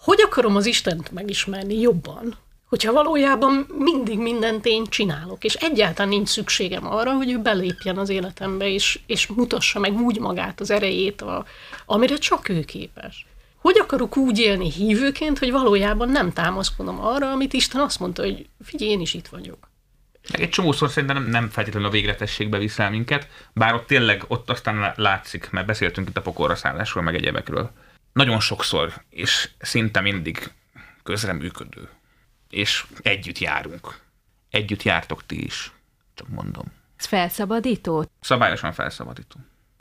hogy 0.00 0.22
akarom 0.24 0.56
az 0.56 0.66
Istent 0.66 1.12
megismerni 1.12 1.80
jobban, 1.80 2.36
hogyha 2.70 2.92
valójában 2.92 3.66
mindig 3.78 4.18
mindent 4.18 4.66
én 4.66 4.84
csinálok, 4.84 5.44
és 5.44 5.54
egyáltalán 5.54 6.08
nincs 6.08 6.28
szükségem 6.28 6.86
arra, 6.86 7.12
hogy 7.12 7.30
ő 7.30 7.38
belépjen 7.38 7.98
az 7.98 8.08
életembe, 8.08 8.68
és, 8.68 9.00
és 9.06 9.26
mutassa 9.26 9.78
meg 9.78 9.92
úgy 9.92 10.18
magát, 10.18 10.60
az 10.60 10.70
erejét, 10.70 11.22
a, 11.22 11.44
amire 11.86 12.16
csak 12.16 12.48
ő 12.48 12.64
képes. 12.64 13.26
Hogy 13.56 13.78
akarok 13.78 14.16
úgy 14.16 14.38
élni 14.38 14.70
hívőként, 14.70 15.38
hogy 15.38 15.50
valójában 15.50 16.08
nem 16.08 16.32
támaszkodom 16.32 17.00
arra, 17.00 17.30
amit 17.30 17.52
Isten 17.52 17.80
azt 17.80 18.00
mondta, 18.00 18.22
hogy 18.22 18.46
figyelj, 18.64 18.90
én 18.90 19.00
is 19.00 19.14
itt 19.14 19.28
vagyok. 19.28 19.68
Meg 20.30 20.40
egy 20.40 20.48
csomószor 20.48 20.90
szerintem 20.90 21.24
nem, 21.24 21.48
feltétlenül 21.48 21.88
a 21.88 21.92
végletességbe 21.92 22.58
viszel 22.58 22.90
minket, 22.90 23.28
bár 23.52 23.74
ott 23.74 23.86
tényleg 23.86 24.24
ott 24.28 24.50
aztán 24.50 24.92
látszik, 24.96 25.50
mert 25.50 25.66
beszéltünk 25.66 26.08
itt 26.08 26.16
a 26.16 26.22
pokorra 26.22 26.54
szállásról, 26.54 27.02
meg 27.02 27.14
egyebekről. 27.14 27.70
Nagyon 28.12 28.40
sokszor, 28.40 28.92
és 29.08 29.50
szinte 29.58 30.00
mindig 30.00 30.50
közreműködő. 31.02 31.88
És 32.50 32.86
együtt 33.02 33.38
járunk. 33.38 34.00
Együtt 34.50 34.82
jártok 34.82 35.26
ti 35.26 35.44
is, 35.44 35.72
csak 36.14 36.28
mondom. 36.28 36.64
Ez 36.96 37.06
felszabadító? 37.06 38.06
Szabályosan 38.20 38.72
felszabadító. 38.72 39.36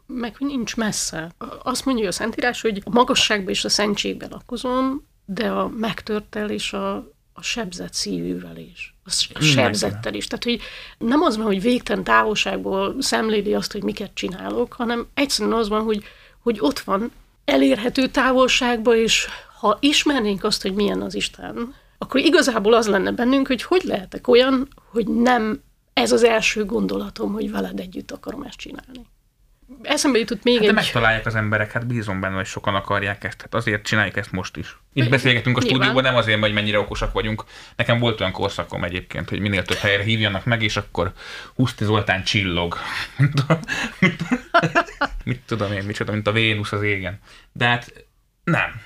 Meg 0.06 0.36
hogy 0.36 0.48
nincs 0.48 0.76
messze. 0.76 1.32
Azt 1.64 1.86
mondja 1.86 2.08
a 2.08 2.12
Szentírás, 2.12 2.62
hogy 2.62 2.82
a 2.86 2.90
magasságban 2.90 3.50
és 3.50 3.66
a 3.66 3.70
szentségbe 3.70 4.28
lakozom, 4.30 5.08
de 5.26 5.52
a 5.52 5.68
megtörtel 5.68 6.50
és 6.50 6.74
a 6.74 7.12
a 7.40 7.42
sebzett 7.42 7.94
szívűvel 7.94 8.58
is, 8.58 8.96
a 9.34 9.42
sebzettel 9.42 10.14
is. 10.14 10.28
Tehát, 10.28 10.44
hogy 10.44 10.62
nem 10.98 11.22
az 11.22 11.38
van, 11.38 11.46
hogy 11.46 11.62
végtelen 11.62 12.04
távolságból 12.04 12.96
szemléli 13.00 13.54
azt, 13.54 13.72
hogy 13.72 13.84
miket 13.84 14.14
csinálok, 14.14 14.74
hanem 14.74 15.08
egyszerűen 15.14 15.58
az 15.58 15.70
van, 15.70 15.84
hogy, 15.84 16.04
hogy 16.40 16.58
ott 16.60 16.80
van 16.80 17.12
elérhető 17.46 18.08
távolságban, 18.08 18.98
és 18.98 19.28
ha 19.60 19.78
ismernénk 19.80 20.44
azt, 20.44 20.62
hogy 20.62 20.74
milyen 20.74 21.02
az 21.02 21.16
Isten, 21.16 21.76
akkor 22.02 22.20
igazából 22.20 22.74
az 22.74 22.88
lenne 22.88 23.12
bennünk, 23.12 23.48
hogy 23.48 23.64
hogy 23.64 23.82
lehetek 23.84 24.28
olyan, 24.28 24.68
hogy 24.92 25.08
nem 25.08 25.62
ez 25.94 26.12
az 26.12 26.24
első 26.24 26.66
gondolatom, 26.66 27.34
hogy 27.34 27.52
veled 27.52 27.80
együtt 27.80 28.12
akarom 28.12 28.42
ezt 28.42 28.58
csinálni 28.58 29.08
eszembe 29.82 30.18
jutott 30.18 30.44
még 30.44 30.54
hát 30.54 30.64
egy... 30.64 30.70
De 30.70 30.76
megtalálják 30.76 31.26
az 31.26 31.36
emberek, 31.36 31.72
hát 31.72 31.88
bízom 31.88 32.20
benne, 32.20 32.36
hogy 32.36 32.46
sokan 32.46 32.76
akarják 32.76 33.24
ezt. 33.24 33.42
Hát 33.42 33.54
azért 33.54 33.84
csináljuk 33.84 34.18
ezt 34.18 34.32
most 34.32 34.58
is. 34.58 34.78
Itt 34.94 35.10
beszélgetünk 35.10 35.58
a 35.58 35.62
stúdióban, 35.62 36.04
nem 36.04 36.16
azért, 36.16 36.40
hogy 36.40 36.54
mennyire 36.54 36.80
okosak 36.80 37.14
vagyunk. 37.14 37.44
Nekem 37.76 38.00
volt 38.00 38.20
olyan 38.20 38.32
korszakom 38.32 38.84
egyébként, 38.84 39.30
hogy 39.30 39.40
minél 39.40 39.64
több 39.64 39.78
helyre 39.78 40.04
hívjanak 40.04 40.46
meg, 40.46 40.64
és 40.64 40.78
akkor 40.78 41.14
Huszti 41.56 41.84
Zoltán 41.84 42.24
csillog. 42.24 42.78
Mit 45.24 45.42
tudom 45.46 45.72
én, 45.72 45.84
micsoda, 45.84 46.12
mint 46.12 46.28
a 46.28 46.32
Vénusz 46.32 46.72
az 46.72 46.82
égen. 46.82 47.20
De 47.52 47.66
hát 47.66 48.08
nem. 48.44 48.82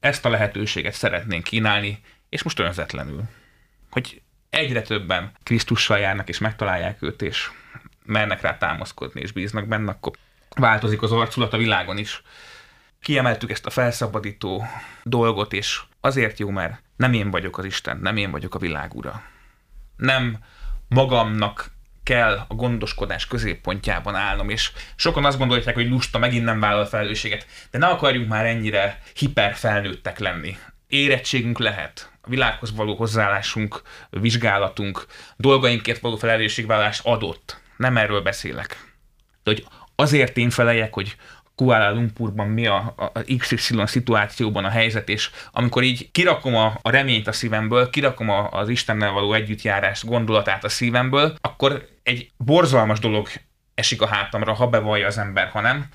Ezt 0.00 0.24
a 0.24 0.28
lehetőséget 0.28 0.94
szeretnénk 0.94 1.44
kínálni, 1.44 1.98
és 2.28 2.42
most 2.42 2.58
önzetlenül. 2.58 3.22
Hogy 3.90 4.22
egyre 4.50 4.82
többen 4.82 5.32
Krisztussal 5.42 5.98
járnak, 5.98 6.28
és 6.28 6.38
megtalálják 6.38 7.02
őt, 7.02 7.22
és 7.22 7.50
mernek 8.04 8.40
rá 8.40 8.56
támaszkodni 8.56 9.20
és 9.20 9.32
bíznak 9.32 9.68
benne, 9.68 9.90
akkor 9.90 10.12
változik 10.48 11.02
az 11.02 11.12
arculat 11.12 11.52
a 11.52 11.56
világon 11.56 11.98
is. 11.98 12.22
Kiemeltük 13.00 13.50
ezt 13.50 13.66
a 13.66 13.70
felszabadító 13.70 14.66
dolgot, 15.02 15.52
és 15.52 15.80
azért 16.00 16.38
jó, 16.38 16.50
mert 16.50 16.82
nem 16.96 17.12
én 17.12 17.30
vagyok 17.30 17.58
az 17.58 17.64
Isten, 17.64 17.98
nem 17.98 18.16
én 18.16 18.30
vagyok 18.30 18.54
a 18.54 18.58
világ 18.58 18.94
ura. 18.94 19.22
Nem 19.96 20.38
magamnak 20.88 21.70
kell 22.02 22.44
a 22.48 22.54
gondoskodás 22.54 23.26
középpontjában 23.26 24.14
állnom, 24.14 24.48
és 24.48 24.72
sokan 24.96 25.24
azt 25.24 25.38
gondolják, 25.38 25.74
hogy 25.74 25.88
lusta, 25.88 26.18
megint 26.18 26.44
nem 26.44 26.60
vállal 26.60 26.84
felelősséget, 26.84 27.46
de 27.70 27.78
ne 27.78 27.86
akarjunk 27.86 28.28
már 28.28 28.46
ennyire 28.46 29.02
hiperfelnőttek 29.14 30.18
lenni. 30.18 30.56
Érettségünk 30.86 31.58
lehet, 31.58 32.12
világhoz 32.28 32.74
való 32.74 32.94
hozzáállásunk, 32.94 33.82
vizsgálatunk, 34.10 35.06
dolgainkért 35.36 36.00
való 36.00 36.16
felelősségvállalás 36.16 37.00
adott 37.02 37.60
nem 37.76 37.96
erről 37.96 38.20
beszélek. 38.20 38.94
De 39.42 39.50
hogy 39.50 39.66
azért 39.94 40.36
én 40.36 40.50
feleljek, 40.50 40.94
hogy 40.94 41.16
Kuala 41.54 41.90
Lumpurban 41.90 42.48
mi 42.48 42.66
a, 42.66 42.94
a 42.96 43.22
XY 43.38 43.82
szituációban 43.84 44.64
a 44.64 44.68
helyzet, 44.68 45.08
és 45.08 45.30
amikor 45.52 45.82
így 45.82 46.10
kirakom 46.10 46.54
a, 46.54 46.78
a 46.82 46.90
reményt 46.90 47.26
a 47.26 47.32
szívemből, 47.32 47.90
kirakom 47.90 48.28
a, 48.28 48.50
az 48.50 48.68
Istennel 48.68 49.10
való 49.10 49.32
együttjárás 49.32 50.04
gondolatát 50.04 50.64
a 50.64 50.68
szívemből, 50.68 51.36
akkor 51.40 51.88
egy 52.02 52.30
borzalmas 52.36 52.98
dolog 52.98 53.28
esik 53.74 54.02
a 54.02 54.06
hátamra, 54.06 54.52
ha 54.52 54.68
bevallja 54.68 55.06
az 55.06 55.18
ember, 55.18 55.48
ha 55.48 55.60
nem. 55.60 55.86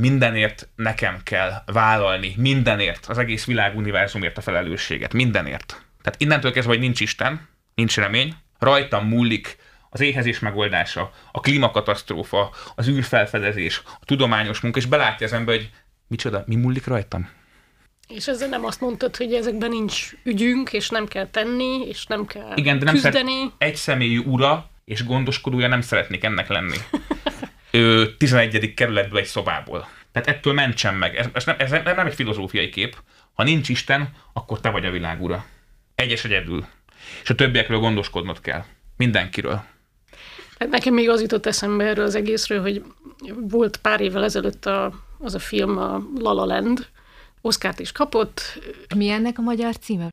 Mindenért 0.00 0.68
nekem 0.76 1.20
kell 1.22 1.62
vállalni, 1.66 2.34
mindenért, 2.36 3.06
az 3.06 3.18
egész 3.18 3.44
világ 3.44 3.76
univerzumért 3.76 4.38
a 4.38 4.40
felelősséget, 4.40 5.12
mindenért. 5.12 5.82
Tehát 6.02 6.20
innentől 6.20 6.52
kezdve, 6.52 6.72
hogy 6.72 6.82
nincs 6.82 7.00
Isten, 7.00 7.48
nincs 7.74 7.96
remény, 7.96 8.34
rajtam 8.58 9.06
múlik 9.06 9.56
az 9.90 10.00
éhezés 10.00 10.38
megoldása, 10.38 11.12
a 11.32 11.40
klímakatasztrófa, 11.40 12.50
az 12.74 12.88
űrfelfedezés, 12.88 13.82
a 13.84 14.04
tudományos 14.04 14.60
munka, 14.60 14.78
és 14.78 14.86
belátja 14.86 15.26
az 15.26 15.32
ember, 15.32 15.56
hogy 15.56 15.70
micsoda, 16.06 16.44
mi 16.46 16.56
múlik 16.56 16.86
rajtam? 16.86 17.28
És 18.08 18.28
ezzel 18.28 18.48
nem 18.48 18.64
azt 18.64 18.80
mondtad, 18.80 19.16
hogy 19.16 19.34
ezekben 19.34 19.70
nincs 19.70 20.10
ügyünk, 20.22 20.72
és 20.72 20.88
nem 20.88 21.06
kell 21.06 21.26
tenni, 21.26 21.86
és 21.88 22.06
nem 22.06 22.26
kell 22.26 22.52
Igen, 22.54 22.78
de 22.78 22.84
nem 22.84 22.94
küzdeni. 22.94 23.32
Szeret, 23.32 23.52
egy 23.58 23.76
személyű 23.76 24.18
ura 24.18 24.70
és 24.84 25.04
gondoskodója 25.04 25.68
nem 25.68 25.80
szeretnék 25.80 26.24
ennek 26.24 26.48
lenni. 26.48 26.76
Ő 27.70 28.16
11. 28.16 28.74
kerületből 28.74 29.18
egy 29.18 29.26
szobából. 29.26 29.88
Tehát 30.12 30.28
ettől 30.28 30.52
mentsen 30.52 30.94
meg. 30.94 31.16
Ez, 31.16 31.26
ez, 31.32 31.44
nem, 31.44 31.56
ez 31.58 31.70
nem 31.70 32.06
egy 32.06 32.14
filozófiai 32.14 32.68
kép. 32.68 32.96
Ha 33.34 33.42
nincs 33.42 33.68
Isten, 33.68 34.08
akkor 34.32 34.60
te 34.60 34.70
vagy 34.70 34.84
a 34.84 34.90
világ 34.90 35.22
ura. 35.22 35.44
Egyes 35.94 36.24
egyedül. 36.24 36.66
És 37.22 37.30
a 37.30 37.34
többiekről 37.34 37.78
gondoskodnod 37.78 38.40
kell. 38.40 38.64
Mindenkiről. 38.96 39.62
Hát 40.58 40.68
nekem 40.68 40.94
még 40.94 41.08
az 41.08 41.20
jutott 41.20 41.46
eszembe 41.46 41.84
erről 41.84 42.04
az 42.04 42.14
egészről, 42.14 42.60
hogy 42.60 42.82
volt 43.40 43.76
pár 43.76 44.00
évvel 44.00 44.24
ezelőtt 44.24 44.66
a, 44.66 44.92
az 45.18 45.34
a 45.34 45.38
film, 45.38 45.78
a 45.78 46.02
La 46.18 46.32
La 46.32 46.44
Land, 46.44 46.88
Oszkárt 47.40 47.78
is 47.78 47.92
kapott. 47.92 48.58
Mi 48.96 49.08
ennek 49.08 49.38
a 49.38 49.42
magyar 49.42 49.76
címe? 49.76 50.08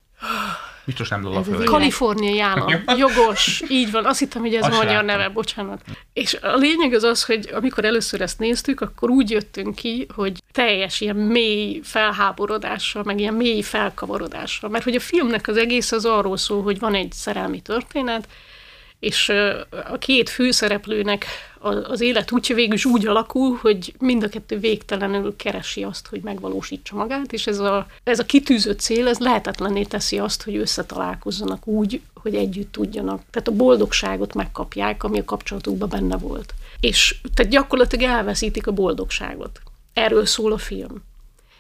Biztos 0.88 1.10
nem 1.10 1.24
Lola 1.24 1.44
Kaliforniai 1.64 2.40
állam. 2.40 2.84
Jogos, 2.98 3.64
így 3.70 3.92
van. 3.92 4.06
Azt 4.06 4.20
hittem, 4.20 4.42
hogy 4.42 4.56
ez 4.56 4.64
a 4.64 4.68
magyar 4.68 4.86
láttam. 4.86 5.06
neve, 5.06 5.30
bocsánat. 5.30 5.82
És 6.14 6.34
a 6.42 6.56
lényeg 6.56 6.94
az 6.94 7.04
az, 7.04 7.24
hogy 7.24 7.50
amikor 7.54 7.86
először 7.86 8.22
ezt 8.22 8.40
néztük, 8.40 8.82
akkor 8.82 9.10
úgy 9.10 9.30
jöttünk 9.30 9.76
ki, 9.76 10.08
hogy 10.16 10.44
teljes 10.52 11.02
ilyen 11.02 11.16
mély 11.16 11.82
felháborodással, 11.84 13.04
meg 13.04 13.20
ilyen 13.20 13.34
mély 13.34 13.62
felkavarodással. 13.62 14.70
Mert 14.70 14.84
hogy 14.84 14.96
a 14.96 15.00
filmnek 15.00 15.48
az 15.48 15.58
egész 15.58 15.92
az 15.92 16.06
arról 16.06 16.38
szól, 16.38 16.64
hogy 16.64 16.80
van 16.80 16.96
egy 16.96 17.12
szerelmi 17.12 17.62
történet, 17.62 18.28
és 19.00 19.30
a 19.92 19.98
két 19.98 20.30
főszereplőnek 20.30 21.26
az 21.88 22.02
élet 22.02 22.32
úgy 22.32 22.54
végül 22.54 22.74
is 22.74 22.86
úgy 22.86 23.08
alakul, 23.08 23.58
hogy 23.62 23.94
mind 24.00 24.24
a 24.24 24.30
kettő 24.30 24.60
végtelenül 24.60 25.36
keresi 25.36 25.84
azt, 25.84 26.08
hogy 26.08 26.22
megvalósítsa 26.22 26.96
magát, 26.96 27.34
és 27.34 27.48
ez 27.48 27.60
a, 27.60 27.88
ez 28.04 28.20
a 28.20 28.26
kitűzött 28.26 28.80
cél, 28.80 29.08
ez 29.08 29.20
lehetetlenné 29.20 29.84
teszi 29.84 30.20
azt, 30.20 30.44
hogy 30.44 30.56
összetalálkozzanak 30.56 31.68
úgy, 31.68 32.02
hogy 32.14 32.36
együtt 32.36 32.72
tudjanak. 32.72 33.22
Tehát 33.32 33.48
a 33.48 33.52
boldogságot 33.52 34.34
megkapják, 34.34 35.04
ami 35.04 35.20
a 35.20 35.26
kapcsolatukban 35.26 35.90
benne 35.90 36.18
volt. 36.18 36.54
És 36.80 37.16
tehát 37.34 37.52
gyakorlatilag 37.52 38.10
elveszítik 38.10 38.68
a 38.68 38.72
boldogságot. 38.72 39.62
Erről 39.94 40.26
szól 40.26 40.52
a 40.52 40.58
film. 40.58 41.04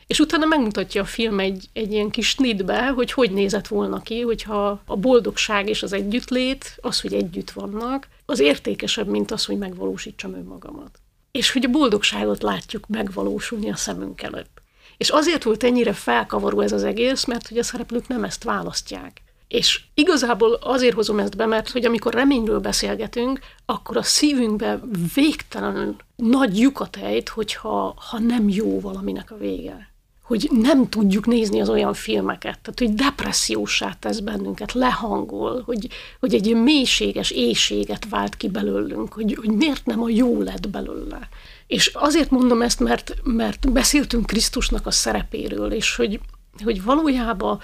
És 0.07 0.19
utána 0.19 0.45
megmutatja 0.45 1.01
a 1.01 1.05
film 1.05 1.39
egy, 1.39 1.69
egy 1.73 1.91
ilyen 1.91 2.09
kis 2.09 2.29
snitbe, 2.29 2.87
hogy 2.87 3.11
hogy 3.11 3.31
nézett 3.31 3.67
volna 3.67 4.01
ki, 4.01 4.21
hogyha 4.21 4.81
a 4.85 4.95
boldogság 4.95 5.69
és 5.69 5.83
az 5.83 5.93
együttlét, 5.93 6.77
az, 6.81 7.01
hogy 7.01 7.13
együtt 7.13 7.51
vannak, 7.51 8.07
az 8.25 8.39
értékesebb, 8.39 9.07
mint 9.07 9.31
az, 9.31 9.45
hogy 9.45 9.57
megvalósítsam 9.57 10.33
önmagamat. 10.33 10.99
És 11.31 11.51
hogy 11.51 11.65
a 11.65 11.69
boldogságot 11.69 12.41
látjuk 12.41 12.87
megvalósulni 12.87 13.71
a 13.71 13.75
szemünk 13.75 14.21
előtt. 14.21 14.61
És 14.97 15.09
azért 15.09 15.43
volt 15.43 15.63
ennyire 15.63 15.93
felkavaró 15.93 16.59
ez 16.59 16.71
az 16.71 16.83
egész, 16.83 17.25
mert 17.25 17.47
hogy 17.47 17.57
a 17.57 17.63
szereplők 17.63 18.07
nem 18.07 18.23
ezt 18.23 18.43
választják. 18.43 19.21
És 19.47 19.81
igazából 19.93 20.53
azért 20.53 20.95
hozom 20.95 21.19
ezt 21.19 21.37
be, 21.37 21.45
mert 21.45 21.69
hogy 21.69 21.85
amikor 21.85 22.13
reményről 22.13 22.59
beszélgetünk, 22.59 23.39
akkor 23.65 23.97
a 23.97 24.03
szívünkbe 24.03 24.79
végtelenül 25.15 25.95
nagy 26.15 26.59
lyukat 26.59 26.95
ejt, 26.95 27.29
hogyha 27.29 27.93
ha 28.09 28.19
nem 28.19 28.49
jó 28.49 28.79
valaminek 28.79 29.31
a 29.31 29.37
vége 29.37 29.95
hogy 30.27 30.49
nem 30.51 30.89
tudjuk 30.89 31.25
nézni 31.25 31.61
az 31.61 31.69
olyan 31.69 31.93
filmeket, 31.93 32.59
tehát 32.59 32.79
hogy 32.79 32.93
depressziósá 32.93 33.95
tesz 33.99 34.19
bennünket, 34.19 34.73
lehangol, 34.73 35.61
hogy, 35.65 35.87
hogy 36.19 36.33
egy 36.33 36.45
ilyen 36.45 36.59
mélységes 36.59 37.31
éjséget 37.31 38.09
vált 38.09 38.35
ki 38.35 38.49
belőlünk, 38.49 39.13
hogy, 39.13 39.35
hogy 39.35 39.51
miért 39.51 39.85
nem 39.85 40.03
a 40.03 40.09
jó 40.09 40.41
lett 40.41 40.69
belőle. 40.69 41.29
És 41.67 41.87
azért 41.93 42.29
mondom 42.29 42.61
ezt, 42.61 42.79
mert, 42.79 43.13
mert 43.23 43.71
beszéltünk 43.71 44.25
Krisztusnak 44.25 44.85
a 44.85 44.91
szerepéről, 44.91 45.71
és 45.71 45.95
hogy, 45.95 46.19
hogy 46.63 46.83
valójában 46.83 47.59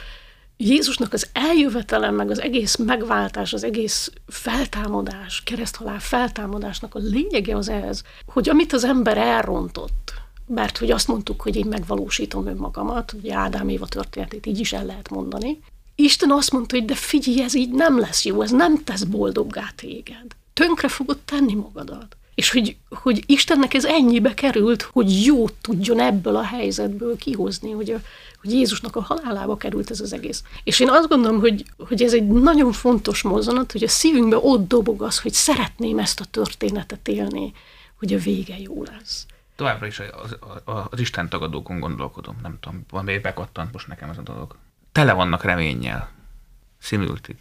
Jézusnak 0.57 1.13
az 1.13 1.29
eljövetele, 1.33 2.11
meg 2.11 2.29
az 2.29 2.41
egész 2.41 2.75
megváltás, 2.75 3.53
az 3.53 3.63
egész 3.63 4.11
feltámadás, 4.27 5.43
kereszthalál 5.43 5.99
feltámadásnak 5.99 6.95
a 6.95 6.99
lényege 6.99 7.55
az 7.55 7.69
ez, 7.69 8.01
hogy 8.25 8.49
amit 8.49 8.73
az 8.73 8.83
ember 8.83 9.17
elrontott, 9.17 10.02
mert 10.47 10.77
hogy 10.77 10.91
azt 10.91 11.07
mondtuk, 11.07 11.41
hogy 11.41 11.55
én 11.55 11.65
megvalósítom 11.65 12.47
önmagamat, 12.47 13.13
ugye 13.13 13.33
Ádám 13.33 13.69
Éva 13.69 13.85
történetét 13.85 14.45
így 14.45 14.59
is 14.59 14.73
el 14.73 14.85
lehet 14.85 15.09
mondani, 15.09 15.59
Isten 15.95 16.31
azt 16.31 16.51
mondta, 16.51 16.75
hogy 16.75 16.85
de 16.85 16.95
figyelj, 16.95 17.41
ez 17.41 17.55
így 17.55 17.71
nem 17.71 17.99
lesz 17.99 18.25
jó, 18.25 18.41
ez 18.41 18.51
nem 18.51 18.83
tesz 18.83 19.03
boldoggá 19.03 19.71
téged. 19.75 20.25
Tönkre 20.53 20.87
fogod 20.87 21.17
tenni 21.17 21.53
magadat. 21.53 22.17
És 22.35 22.51
hogy, 22.51 22.75
hogy 22.89 23.23
Istennek 23.25 23.73
ez 23.73 23.85
ennyibe 23.85 24.33
került, 24.33 24.81
hogy 24.81 25.25
jót 25.25 25.53
tudjon 25.61 25.99
ebből 25.99 26.35
a 26.35 26.43
helyzetből 26.43 27.17
kihozni, 27.17 27.71
hogy, 27.71 27.91
a, 27.91 28.01
hogy 28.41 28.51
Jézusnak 28.51 28.95
a 28.95 29.01
halálába 29.01 29.57
került 29.57 29.89
ez 29.89 29.99
az 29.99 30.13
egész. 30.13 30.43
És 30.63 30.79
én 30.79 30.89
azt 30.89 31.07
gondolom, 31.07 31.39
hogy, 31.39 31.65
hogy 31.77 32.01
ez 32.01 32.13
egy 32.13 32.27
nagyon 32.27 32.71
fontos 32.71 33.21
mozzanat, 33.21 33.71
hogy 33.71 33.83
a 33.83 33.87
szívünkbe 33.87 34.37
ott 34.37 34.67
dobog 34.67 35.01
az, 35.01 35.19
hogy 35.19 35.33
szeretném 35.33 35.99
ezt 35.99 36.19
a 36.19 36.25
történetet 36.25 37.07
élni, 37.07 37.53
hogy 37.99 38.13
a 38.13 38.17
vége 38.17 38.55
jó 38.59 38.83
lesz. 38.83 39.25
Továbbra 39.55 39.85
is 39.85 39.99
az, 39.99 40.37
az, 40.65 40.85
az 40.89 40.99
Isten 40.99 41.29
tagadókon 41.29 41.79
gondolkodom, 41.79 42.37
nem 42.41 42.57
tudom, 42.59 42.85
valami 42.89 43.17
bekattant 43.17 43.71
most 43.71 43.87
nekem 43.87 44.09
ez 44.09 44.17
a 44.17 44.21
dolog. 44.21 44.57
Tele 44.91 45.13
vannak 45.13 45.43
reménnyel, 45.43 46.09
szimültig. 46.77 47.35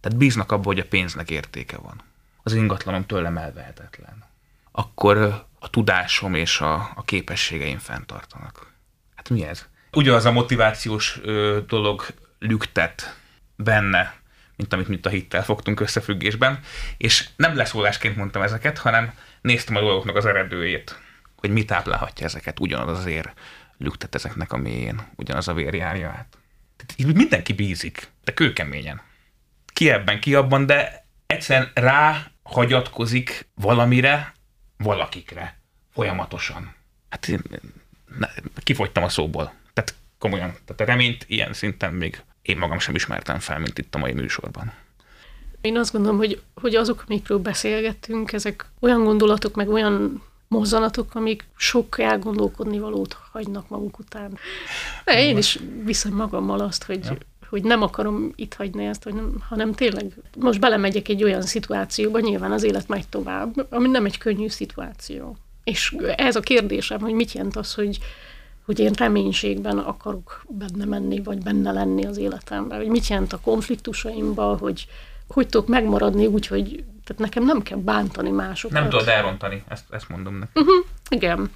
Tehát 0.00 0.18
bíznak 0.18 0.52
abban, 0.52 0.64
hogy 0.64 0.78
a 0.78 0.88
pénznek 0.88 1.30
értéke 1.30 1.76
van. 1.76 2.02
Az 2.42 2.52
ingatlanom 2.52 3.06
tőlem 3.06 3.36
elvehetetlen. 3.36 4.24
Akkor 4.70 5.46
a 5.58 5.70
tudásom 5.70 6.34
és 6.34 6.60
a, 6.60 6.74
a 6.74 7.02
képességeim 7.04 7.78
fenntartanak. 7.78 8.72
Hát 9.14 9.28
mi 9.28 9.44
ez? 9.44 9.68
Ugyanaz 9.92 10.24
a 10.24 10.32
motivációs 10.32 11.20
ö, 11.22 11.60
dolog 11.66 12.06
lüktet 12.38 13.16
benne, 13.56 14.14
mint 14.56 14.72
amit 14.72 14.88
mit 14.88 15.06
a 15.06 15.08
hittel 15.08 15.44
fogtunk 15.44 15.80
összefüggésben, 15.80 16.60
és 16.96 17.28
nem 17.36 17.56
leszólásként 17.56 18.16
mondtam 18.16 18.42
ezeket, 18.42 18.78
hanem 18.78 19.14
néztem 19.40 19.76
a 19.76 19.80
dolgoknak 19.80 20.16
az 20.16 20.26
eredőjét, 20.26 20.98
hogy 21.44 21.52
mi 21.52 21.64
táplálhatja 21.64 22.26
ezeket, 22.26 22.60
ugyanaz 22.60 22.98
az 22.98 23.06
ér 23.06 23.32
lüktet 23.78 24.14
ezeknek 24.14 24.52
a 24.52 24.56
mélyén, 24.56 25.02
ugyanaz 25.16 25.48
a 25.48 25.54
vér 25.54 25.74
járja 25.74 26.08
át. 26.08 26.38
Mindenki 27.14 27.52
bízik, 27.52 28.08
de 28.24 28.34
kőkeményen. 28.34 29.00
Ki 29.66 29.90
ebben, 29.90 30.20
ki 30.20 30.34
abban, 30.34 30.66
de 30.66 31.06
egyszerűen 31.26 31.70
rá 31.74 32.30
hagyatkozik 32.42 33.48
valamire, 33.54 34.32
valakikre, 34.76 35.58
folyamatosan. 35.92 36.74
Hát 37.08 37.28
én, 37.28 37.42
ne, 38.18 38.28
kifogytam 38.62 39.02
a 39.02 39.08
szóból. 39.08 39.52
Tehát 39.72 39.94
komolyan, 40.18 40.50
tehát 40.64 40.80
a 40.80 40.84
reményt 40.84 41.24
ilyen 41.28 41.52
szinten 41.52 41.94
még 41.94 42.22
én 42.42 42.58
magam 42.58 42.78
sem 42.78 42.94
ismertem 42.94 43.38
fel, 43.38 43.58
mint 43.58 43.78
itt 43.78 43.94
a 43.94 43.98
mai 43.98 44.12
műsorban. 44.12 44.72
Én 45.60 45.78
azt 45.78 45.92
gondolom, 45.92 46.16
hogy, 46.16 46.42
hogy 46.54 46.74
azok, 46.74 47.04
amikről 47.08 47.38
beszélgettünk, 47.38 48.32
ezek 48.32 48.66
olyan 48.80 49.04
gondolatok, 49.04 49.54
meg 49.54 49.68
olyan 49.68 50.22
mozzanatok, 50.48 51.14
amik 51.14 51.44
sok 51.56 51.98
elgondolkodni 51.98 52.78
valót 52.78 53.16
hagynak 53.32 53.68
maguk 53.68 53.98
után. 53.98 54.38
De 55.04 55.22
én 55.22 55.36
is 55.36 55.58
viszem 55.84 56.12
magammal 56.12 56.60
azt, 56.60 56.84
hogy, 56.84 57.04
ja. 57.04 57.16
hogy 57.48 57.62
nem 57.62 57.82
akarom 57.82 58.32
itt 58.36 58.54
hagyni 58.54 58.84
ezt, 58.84 59.02
hogy 59.02 59.14
nem, 59.14 59.34
hanem 59.48 59.72
tényleg 59.72 60.12
most 60.38 60.60
belemegyek 60.60 61.08
egy 61.08 61.24
olyan 61.24 61.42
szituációba, 61.42 62.20
nyilván 62.20 62.52
az 62.52 62.62
élet 62.62 62.88
megy 62.88 63.08
tovább, 63.08 63.66
ami 63.70 63.88
nem 63.88 64.04
egy 64.04 64.18
könnyű 64.18 64.48
szituáció. 64.48 65.36
És 65.64 65.96
ez 66.16 66.36
a 66.36 66.40
kérdésem, 66.40 67.00
hogy 67.00 67.12
mit 67.12 67.32
jelent 67.32 67.56
az, 67.56 67.74
hogy, 67.74 67.98
hogy 68.64 68.78
én 68.78 68.92
reménységben 68.92 69.78
akarok 69.78 70.44
benne 70.48 70.84
menni, 70.84 71.22
vagy 71.22 71.42
benne 71.42 71.72
lenni 71.72 72.06
az 72.06 72.16
életemben, 72.16 72.78
hogy 72.78 72.88
mit 72.88 73.06
jelent 73.06 73.32
a 73.32 73.40
konfliktusaimban, 73.40 74.58
hogy 74.58 74.86
hogy 75.28 75.48
tudok 75.48 75.68
megmaradni 75.68 76.26
úgy, 76.26 76.46
hogy 76.46 76.84
tehát 77.04 77.22
nekem 77.22 77.44
nem 77.44 77.62
kell 77.62 77.78
bántani 77.78 78.30
másokat. 78.30 78.80
Nem 78.80 78.88
tudod 78.88 79.08
elrontani, 79.08 79.62
ezt, 79.68 79.84
ezt 79.90 80.08
mondom 80.08 80.38
neki. 80.38 80.50
Uh-huh, 80.54 80.84
igen. 81.08 81.50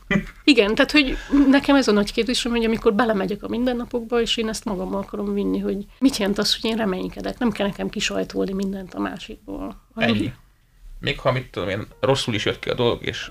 Igen, 0.45 0.75
tehát 0.75 0.91
hogy 0.91 1.16
nekem 1.49 1.77
ez 1.77 1.89
a 1.89 1.93
nagy 1.93 2.12
kérdésem, 2.12 2.53
hogy 2.53 2.64
amikor 2.64 2.95
belemegyek 2.95 3.43
a 3.43 3.49
mindennapokba, 3.49 4.21
és 4.21 4.37
én 4.37 4.49
ezt 4.49 4.64
magammal 4.64 5.01
akarom 5.01 5.35
vinni, 5.35 5.59
hogy 5.59 5.87
mit 5.99 6.16
jelent 6.16 6.39
az, 6.39 6.61
hogy 6.61 6.71
én 6.71 6.77
reménykedek. 6.77 7.39
Nem 7.39 7.51
kell 7.51 7.66
nekem 7.66 7.89
kisajtolni 7.89 8.53
mindent 8.53 8.95
a 8.95 9.01
másikból. 9.01 9.81
Ennyi. 9.95 10.33
Még 11.01 11.21
ha 11.21 11.33
mit 11.33 11.51
tudom 11.51 11.69
én, 11.69 11.87
rosszul 12.01 12.35
is 12.35 12.45
jött 12.45 12.59
ki 12.59 12.69
a 12.69 12.75
dolog, 12.75 13.05
és 13.07 13.31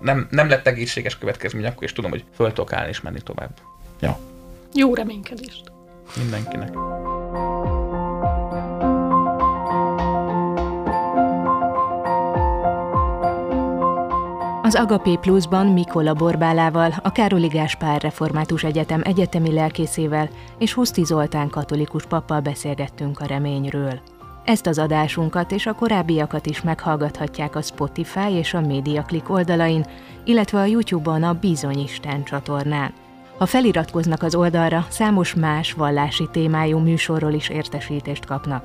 nem, 0.00 0.26
nem 0.30 0.48
lett 0.48 0.66
egészséges 0.66 1.18
következmény, 1.18 1.66
akkor 1.66 1.84
is 1.84 1.92
tudom, 1.92 2.10
hogy 2.10 2.24
föl 2.34 2.48
tudok 2.48 2.72
állni 2.72 2.88
és 2.88 3.00
menni 3.00 3.20
tovább. 3.20 3.58
Ja. 4.00 4.18
Jó 4.74 4.94
reménykedést. 4.94 5.72
Mindenkinek. 6.16 6.74
Az 14.66 14.74
Agapé 14.74 15.16
Pluszban 15.20 15.66
Mikola 15.66 16.14
Borbálával, 16.14 16.92
a 17.02 17.12
Károli 17.12 17.46
Gáspár 17.46 18.02
Református 18.02 18.64
Egyetem 18.64 19.00
egyetemi 19.04 19.52
lelkészével 19.52 20.28
és 20.58 20.72
Huszti 20.72 21.04
Zoltán 21.04 21.48
katolikus 21.48 22.06
pappal 22.06 22.40
beszélgettünk 22.40 23.20
a 23.20 23.26
reményről. 23.26 24.00
Ezt 24.44 24.66
az 24.66 24.78
adásunkat 24.78 25.52
és 25.52 25.66
a 25.66 25.72
korábbiakat 25.72 26.46
is 26.46 26.62
meghallgathatják 26.62 27.56
a 27.56 27.62
Spotify 27.62 28.32
és 28.32 28.54
a 28.54 28.60
MediaClick 28.60 29.30
oldalain, 29.30 29.86
illetve 30.24 30.58
a 30.58 30.64
YouTube-on 30.64 31.22
a 31.22 31.32
Bizonyisten 31.32 32.24
csatornán. 32.24 32.92
Ha 33.38 33.46
feliratkoznak 33.46 34.22
az 34.22 34.34
oldalra, 34.34 34.86
számos 34.88 35.34
más 35.34 35.72
vallási 35.72 36.28
témájú 36.32 36.78
műsorról 36.78 37.32
is 37.32 37.48
értesítést 37.48 38.24
kapnak. 38.24 38.64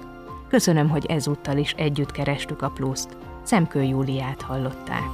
Köszönöm, 0.49 0.89
hogy 0.89 1.06
ezúttal 1.06 1.58
is 1.58 1.74
együtt 1.78 2.12
kerestük 2.12 2.62
a 2.62 2.70
pluszt. 2.70 3.18
Szemkő 3.43 3.84
Júliát 3.84 4.41
hallották. 4.41 5.10